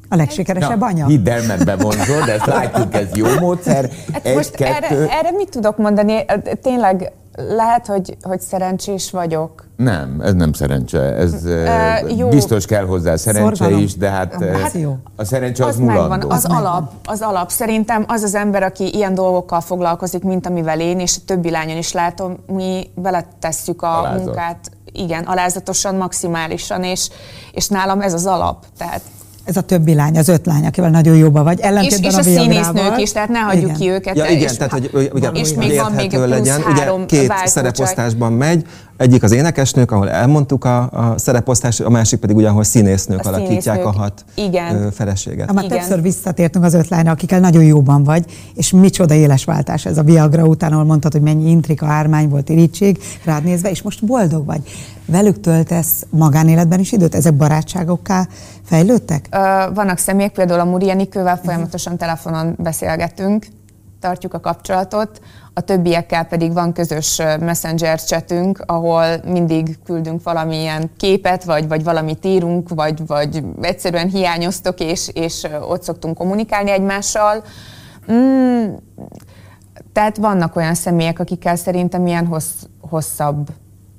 A 0.09 0.15
legsikeresebb 0.15 0.81
anya? 0.81 1.05
Hidd 1.05 1.29
el, 1.29 1.45
mert 1.47 1.65
bevonzol, 1.65 2.29
ezt 2.29 2.45
látjuk, 2.45 2.93
ez 2.93 3.07
jó 3.13 3.27
módszer. 3.39 3.89
Hát 4.13 4.25
Egy, 4.25 4.35
most 4.35 4.51
kettő... 4.51 4.95
erre, 4.95 5.17
erre 5.17 5.31
mit 5.31 5.49
tudok 5.49 5.77
mondani? 5.77 6.25
Tényleg 6.61 7.11
lehet, 7.37 7.85
hogy, 7.87 8.17
hogy 8.21 8.39
szerencsés 8.41 9.11
vagyok. 9.11 9.65
Nem, 9.75 10.21
ez 10.21 10.33
nem 10.33 10.53
szerencse. 10.53 10.99
Ez 10.99 11.33
uh, 11.43 12.17
jó. 12.17 12.27
biztos 12.27 12.65
kell 12.65 12.85
hozzá 12.85 13.15
szerencse 13.15 13.55
Szorgalom. 13.55 13.83
is, 13.83 13.95
de 13.95 14.09
hát, 14.09 14.43
hát 14.61 14.73
jó. 14.73 14.97
a 15.15 15.23
szerencse 15.23 15.65
az, 15.65 15.69
az 15.69 15.77
Megvan, 15.77 16.21
az, 16.21 16.45
az 16.45 16.45
alap, 16.45 16.91
az 17.05 17.21
alap. 17.21 17.49
Szerintem 17.49 18.05
az 18.07 18.23
az 18.23 18.35
ember, 18.35 18.63
aki 18.63 18.93
ilyen 18.93 19.13
dolgokkal 19.13 19.61
foglalkozik, 19.61 20.23
mint 20.23 20.47
amivel 20.47 20.79
én, 20.79 20.99
és 20.99 21.15
a 21.17 21.21
többi 21.25 21.49
lányon 21.49 21.77
is 21.77 21.91
látom, 21.91 22.37
mi 22.47 22.89
beletesszük 22.95 23.81
a 23.81 23.99
Alázat. 23.99 24.25
munkát, 24.25 24.71
igen, 24.91 25.23
alázatosan, 25.23 25.95
maximálisan, 25.95 26.83
és, 26.83 27.09
és 27.51 27.67
nálam 27.67 28.01
ez 28.01 28.13
az 28.13 28.25
alap. 28.25 28.65
Tehát 28.77 29.01
ez 29.47 29.57
a 29.57 29.61
többi 29.61 29.93
lány, 29.93 30.17
az 30.17 30.27
öt 30.27 30.45
lány, 30.45 30.65
akivel 30.65 30.89
nagyon 30.89 31.15
jóba 31.15 31.43
vagy, 31.43 31.59
ellentétben 31.59 32.11
és, 32.11 32.17
és 32.17 32.25
a, 32.25 32.29
a 32.29 32.41
színésznők 32.41 33.01
is, 33.01 33.11
tehát 33.11 33.29
ne 33.29 33.39
hagyjuk 33.39 33.63
igen. 33.63 33.75
ki 33.75 33.89
őket. 33.89 34.17
Ja, 34.17 34.25
igen, 34.25 34.41
és, 34.41 34.57
tehát 34.57 34.71
hogy 34.71 35.11
igen, 35.15 35.35
és 35.35 35.53
még 35.53 35.75
van 35.75 35.91
még 35.91 36.09
plusz 36.09 36.27
legyen. 36.27 36.61
Ugye 36.71 37.05
két 37.05 37.33
szereposztásban 37.45 38.33
megy, 38.33 38.65
egyik 38.97 39.23
az 39.23 39.31
énekesnők, 39.31 39.91
ahol 39.91 40.09
elmondtuk 40.09 40.65
a, 40.65 40.81
a 40.91 41.13
szereposztást, 41.17 41.79
a 41.79 41.89
másik 41.89 42.19
pedig 42.19 42.35
ugye, 42.35 42.47
ahol 42.47 42.63
színésznők 42.63 43.25
a 43.25 43.27
alakítják 43.27 43.61
színésznők. 43.61 43.85
a 43.85 43.91
hat 43.91 44.25
igen. 44.35 44.91
feleséget. 44.91 45.53
Már 45.53 45.65
többször 45.65 46.01
visszatértünk 46.01 46.65
az 46.65 46.73
öt 46.73 46.87
lányra, 46.87 47.11
akikkel 47.11 47.39
nagyon 47.39 47.63
jóban 47.63 48.03
vagy, 48.03 48.25
és 48.55 48.71
micsoda 48.71 49.13
éles 49.13 49.43
váltás 49.43 49.85
ez 49.85 49.97
a 49.97 50.03
Viagra 50.03 50.43
után, 50.43 50.71
ahol 50.71 50.85
mondtad, 50.85 51.11
hogy 51.11 51.21
mennyi 51.21 51.49
intrika, 51.49 51.85
ármány 51.85 52.29
volt, 52.29 52.49
irítség 52.49 52.99
rád 53.23 53.43
nézve, 53.43 53.69
és 53.69 53.81
most 53.81 54.05
boldog 54.05 54.45
vagy. 54.45 54.61
Velük 55.05 55.39
töltesz 55.39 56.05
magánéletben 56.09 56.79
is 56.79 56.91
időt? 56.91 57.15
Ezek 57.15 57.33
barátságokká 57.33 58.27
fejlődtek? 58.67 59.27
Ö, 59.31 59.37
vannak 59.73 59.97
személyek, 59.97 60.31
például 60.31 60.59
a 60.59 60.65
Muri 60.65 60.89
Enikővel 60.89 61.37
folyamatosan 61.37 61.97
telefonon 61.97 62.55
beszélgetünk, 62.57 63.45
tartjuk 63.99 64.33
a 64.33 64.39
kapcsolatot, 64.39 65.21
a 65.53 65.61
többiekkel 65.61 66.23
pedig 66.25 66.53
van 66.53 66.73
közös 66.73 67.21
messenger 67.39 68.01
chatünk, 68.01 68.63
ahol 68.65 69.05
mindig 69.25 69.77
küldünk 69.83 70.23
valamilyen 70.23 70.89
képet, 70.97 71.43
vagy, 71.43 71.67
vagy 71.67 71.83
valamit 71.83 72.25
írunk, 72.25 72.69
vagy, 72.69 73.07
vagy 73.07 73.43
egyszerűen 73.61 74.09
hiányoztok, 74.09 74.79
és, 74.79 75.09
és 75.13 75.47
ott 75.69 75.83
szoktunk 75.83 76.17
kommunikálni 76.17 76.71
egymással. 76.71 77.43
Mm, 78.11 78.65
tehát 79.93 80.17
vannak 80.17 80.55
olyan 80.55 80.73
személyek, 80.73 81.19
akikkel 81.19 81.55
szerintem 81.55 82.07
ilyen 82.07 82.25
hossz, 82.25 82.63
hosszabb 82.81 83.49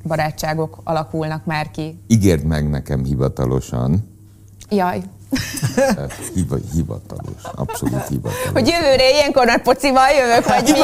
barátságok 0.04 0.78
alakulnak 0.84 1.44
már 1.44 1.70
ki. 1.70 1.98
Ígérd 2.06 2.44
meg 2.44 2.70
nekem 2.70 3.04
hivatalosan. 3.04 4.17
Jaj. 4.70 5.00
Hiva, 6.34 6.56
hivatalos, 6.74 7.42
abszolút 7.54 8.08
hivatalos. 8.08 8.50
Hogy 8.52 8.68
jövőre 8.68 9.10
ilyenkor 9.10 9.46
nagy 9.46 9.60
pocival 9.62 10.08
jövök, 10.20 10.48
vagy 10.48 10.62
mi? 10.72 10.78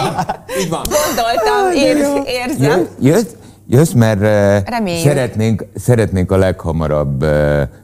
Így 0.62 0.68
van. 0.68 0.82
Gondoltam, 0.82 1.72
érz, 1.74 2.26
érzem. 2.26 2.88
Jött, 3.00 3.36
Jössz, 3.68 3.92
mert 3.92 4.20
Reméljük. 4.68 5.02
szeretnénk, 5.08 5.64
szeretnénk 5.76 6.30
a 6.30 6.36
leghamarabb 6.36 7.22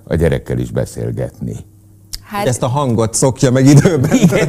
a 0.04 0.14
gyerekkel 0.14 0.58
is 0.58 0.70
beszélgetni. 0.70 1.56
Hát, 2.22 2.46
Ezt 2.46 2.62
a 2.62 2.66
hangot 2.68 3.14
szokja 3.14 3.50
meg 3.50 3.66
időben. 3.66 4.12
Ide, 4.12 4.46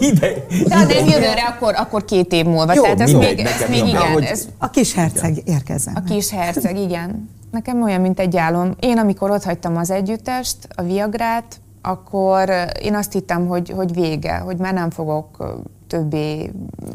ide, 0.00 0.34
De 0.66 0.76
ha 0.76 0.84
nem 0.84 1.06
jövőre, 1.06 1.42
akkor, 1.48 1.74
akkor 1.76 2.04
két 2.04 2.32
év 2.32 2.44
múlva. 2.44 2.74
Jó, 2.74 2.82
Tehát 2.82 3.00
ez 3.00 3.10
még, 3.12 3.38
ez 3.38 3.68
még 3.68 3.86
igen. 3.86 4.22
Ez, 4.22 4.46
a 4.58 4.70
kis 4.70 4.94
herceg 4.94 5.42
érkezzen. 5.44 5.94
A 5.94 6.02
kis 6.02 6.30
herceg, 6.30 6.78
igen. 6.78 7.30
Nekem 7.50 7.82
olyan, 7.82 8.00
mint 8.00 8.20
egy 8.20 8.36
álom. 8.36 8.74
Én, 8.80 8.98
amikor 8.98 9.30
ott 9.30 9.44
hagytam 9.44 9.76
az 9.76 9.90
együttest, 9.90 10.68
a 10.74 10.82
Viagrát, 10.82 11.60
akkor 11.82 12.50
én 12.82 12.94
azt 12.94 13.12
hittem, 13.12 13.46
hogy, 13.46 13.70
hogy 13.70 13.94
vége, 13.94 14.38
hogy 14.38 14.56
már 14.56 14.74
nem 14.74 14.90
fogok 14.90 15.54
többé 15.86 16.52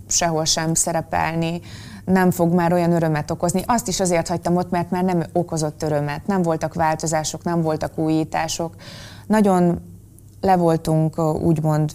sehol 0.08 0.46
sem 0.46 0.74
szerepelni, 0.74 1.62
nem 2.06 2.32
fog 2.32 2.54
már 2.54 2.74
olyan 2.74 2.92
örömet 2.92 3.32
okozni. 3.32 3.62
Azt 3.66 3.88
is 3.88 4.00
azért 4.00 4.28
hagytam 4.28 4.56
ott, 4.56 4.70
mert 4.70 4.92
már 4.92 5.04
nem 5.04 5.24
okozott 5.34 5.84
örömet, 5.84 6.28
nem 6.28 6.42
voltak 6.42 6.74
változások, 6.74 7.44
nem 7.44 7.62
voltak 7.62 7.98
újítások. 7.98 8.76
Nagyon 9.28 9.82
le 10.42 10.56
voltunk, 10.56 11.20
úgymond, 11.20 11.92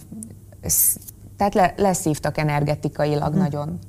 tehát 1.37 1.53
le, 1.53 1.73
leszívtak 1.77 2.37
energetikailag 2.37 3.33
hm. 3.33 3.39
nagyon. 3.39 3.79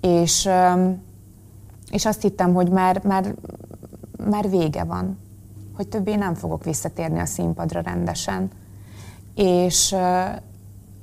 És, 0.00 0.48
és 1.90 2.06
azt 2.06 2.22
hittem, 2.22 2.54
hogy 2.54 2.70
már, 2.70 3.04
már, 3.04 3.34
már 4.28 4.50
vége 4.50 4.84
van, 4.84 5.18
hogy 5.76 5.88
többé 5.88 6.14
nem 6.14 6.34
fogok 6.34 6.64
visszatérni 6.64 7.18
a 7.18 7.26
színpadra 7.26 7.80
rendesen. 7.80 8.50
És 9.34 9.92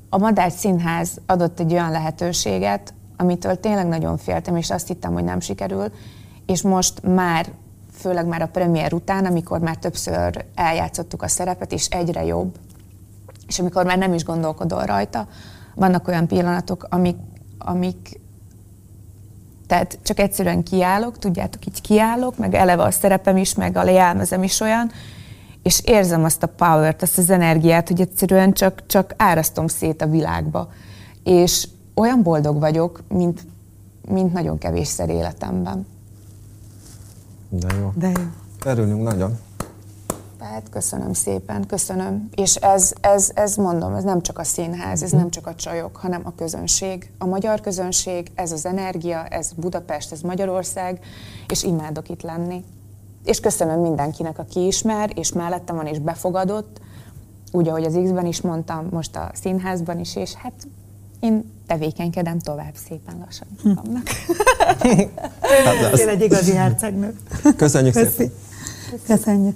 a 0.10 0.18
Madács 0.18 0.54
Színház 0.54 1.22
adott 1.26 1.60
egy 1.60 1.72
olyan 1.72 1.92
lehetőséget, 1.92 2.94
amitől 3.18 3.60
tényleg 3.60 3.88
nagyon 3.88 4.18
féltem, 4.18 4.56
és 4.56 4.70
azt 4.70 4.88
hittem, 4.88 5.14
hogy 5.14 5.24
nem 5.24 5.40
sikerül, 5.40 5.92
és 6.46 6.62
most 6.62 7.02
már, 7.04 7.52
főleg 7.92 8.28
már 8.28 8.42
a 8.42 8.48
premier 8.48 8.94
után, 8.94 9.26
amikor 9.26 9.60
már 9.60 9.78
többször 9.78 10.46
eljátszottuk 10.56 11.22
a 11.22 11.28
szerepet, 11.28 11.72
és 11.72 11.88
egyre 11.88 12.26
jobb, 12.26 12.56
és 13.48 13.60
amikor 13.60 13.86
már 13.86 13.98
nem 13.98 14.14
is 14.14 14.24
gondolkodol 14.24 14.84
rajta, 14.84 15.28
vannak 15.76 16.08
olyan 16.08 16.28
pillanatok, 16.28 16.88
amik, 16.90 17.18
amik 17.58 18.20
tehát 19.68 20.00
csak 20.04 20.20
egyszerűen 20.20 20.64
kiállok, 20.64 21.20
tudjátok, 21.20 21.66
így 21.66 21.82
kiállok, 21.82 22.38
meg 22.38 22.54
eleve 22.54 22.84
a 22.84 22.92
szerepem 22.92 23.38
is, 23.38 23.56
meg 23.56 23.78
a 23.78 23.84
lejelmezem 23.84 24.44
is 24.44 24.60
olyan, 24.60 24.92
és 25.64 25.82
érzem 25.84 26.24
azt 26.24 26.44
a 26.44 26.48
power-t, 26.48 27.02
azt 27.02 27.18
az 27.18 27.30
energiát, 27.30 27.88
hogy 27.88 28.02
egyszerűen 28.02 28.54
csak, 28.54 28.84
csak 28.88 29.14
árasztom 29.18 29.68
szét 29.68 30.02
a 30.02 30.08
világba. 30.08 30.70
És 31.24 31.68
olyan 31.94 32.24
boldog 32.24 32.60
vagyok, 32.60 33.04
mint, 33.08 33.46
mint 34.10 34.34
nagyon 34.34 34.58
kevésszer 34.58 35.10
életemben. 35.10 35.88
De 37.50 37.68
jó. 37.80 37.92
De 37.96 38.08
jó. 38.08 38.24
Örülünk 38.72 39.04
nagyon. 39.04 39.38
Tehát 40.50 40.70
köszönöm 40.70 41.14
szépen, 41.14 41.66
köszönöm. 41.68 42.30
És 42.36 42.56
ez, 42.56 42.94
ez, 43.02 43.32
ez 43.34 43.56
mondom, 43.56 43.94
ez 43.94 44.04
nem 44.04 44.22
csak 44.22 44.40
a 44.40 44.44
színház, 44.44 45.04
ez 45.04 45.12
nem 45.12 45.30
csak 45.30 45.48
a 45.48 45.56
csajok, 45.56 45.96
hanem 45.96 46.22
a 46.24 46.36
közönség. 46.36 47.12
A 47.18 47.26
magyar 47.26 47.62
közönség, 47.62 48.32
ez 48.36 48.52
az 48.52 48.66
energia, 48.66 49.26
ez 49.26 49.52
Budapest, 49.56 50.12
ez 50.12 50.22
Magyarország, 50.22 51.00
és 51.48 51.64
imádok 51.64 52.10
itt 52.10 52.22
lenni. 52.22 52.64
És 53.24 53.40
köszönöm 53.40 53.80
mindenkinek, 53.80 54.40
aki 54.40 54.66
ismer, 54.66 55.12
és 55.16 55.32
mellettem 55.32 55.76
van, 55.76 55.86
és 55.86 56.00
befogadott, 56.00 56.80
úgy, 57.52 57.68
ahogy 57.68 57.84
az 57.84 58.00
X-ben 58.04 58.26
is 58.26 58.42
mondtam, 58.42 58.88
most 58.92 59.16
a 59.16 59.32
színházban 59.34 60.00
is, 60.00 60.16
és 60.16 60.34
hát 60.34 60.68
én 61.20 61.52
tevékenykedem 61.68 62.40
tovább 62.40 62.76
szépen 62.88 63.24
lassan 63.26 63.48
magamnak. 63.64 64.08
Hát 64.66 66.00
Én 66.00 66.08
egy 66.08 66.22
igazi 66.22 66.52
hercegnő. 66.52 67.16
Köszönjük 67.58 67.94
Köszi. 67.94 68.12
szépen. 68.12 68.34
Köszönjük. 69.08 69.56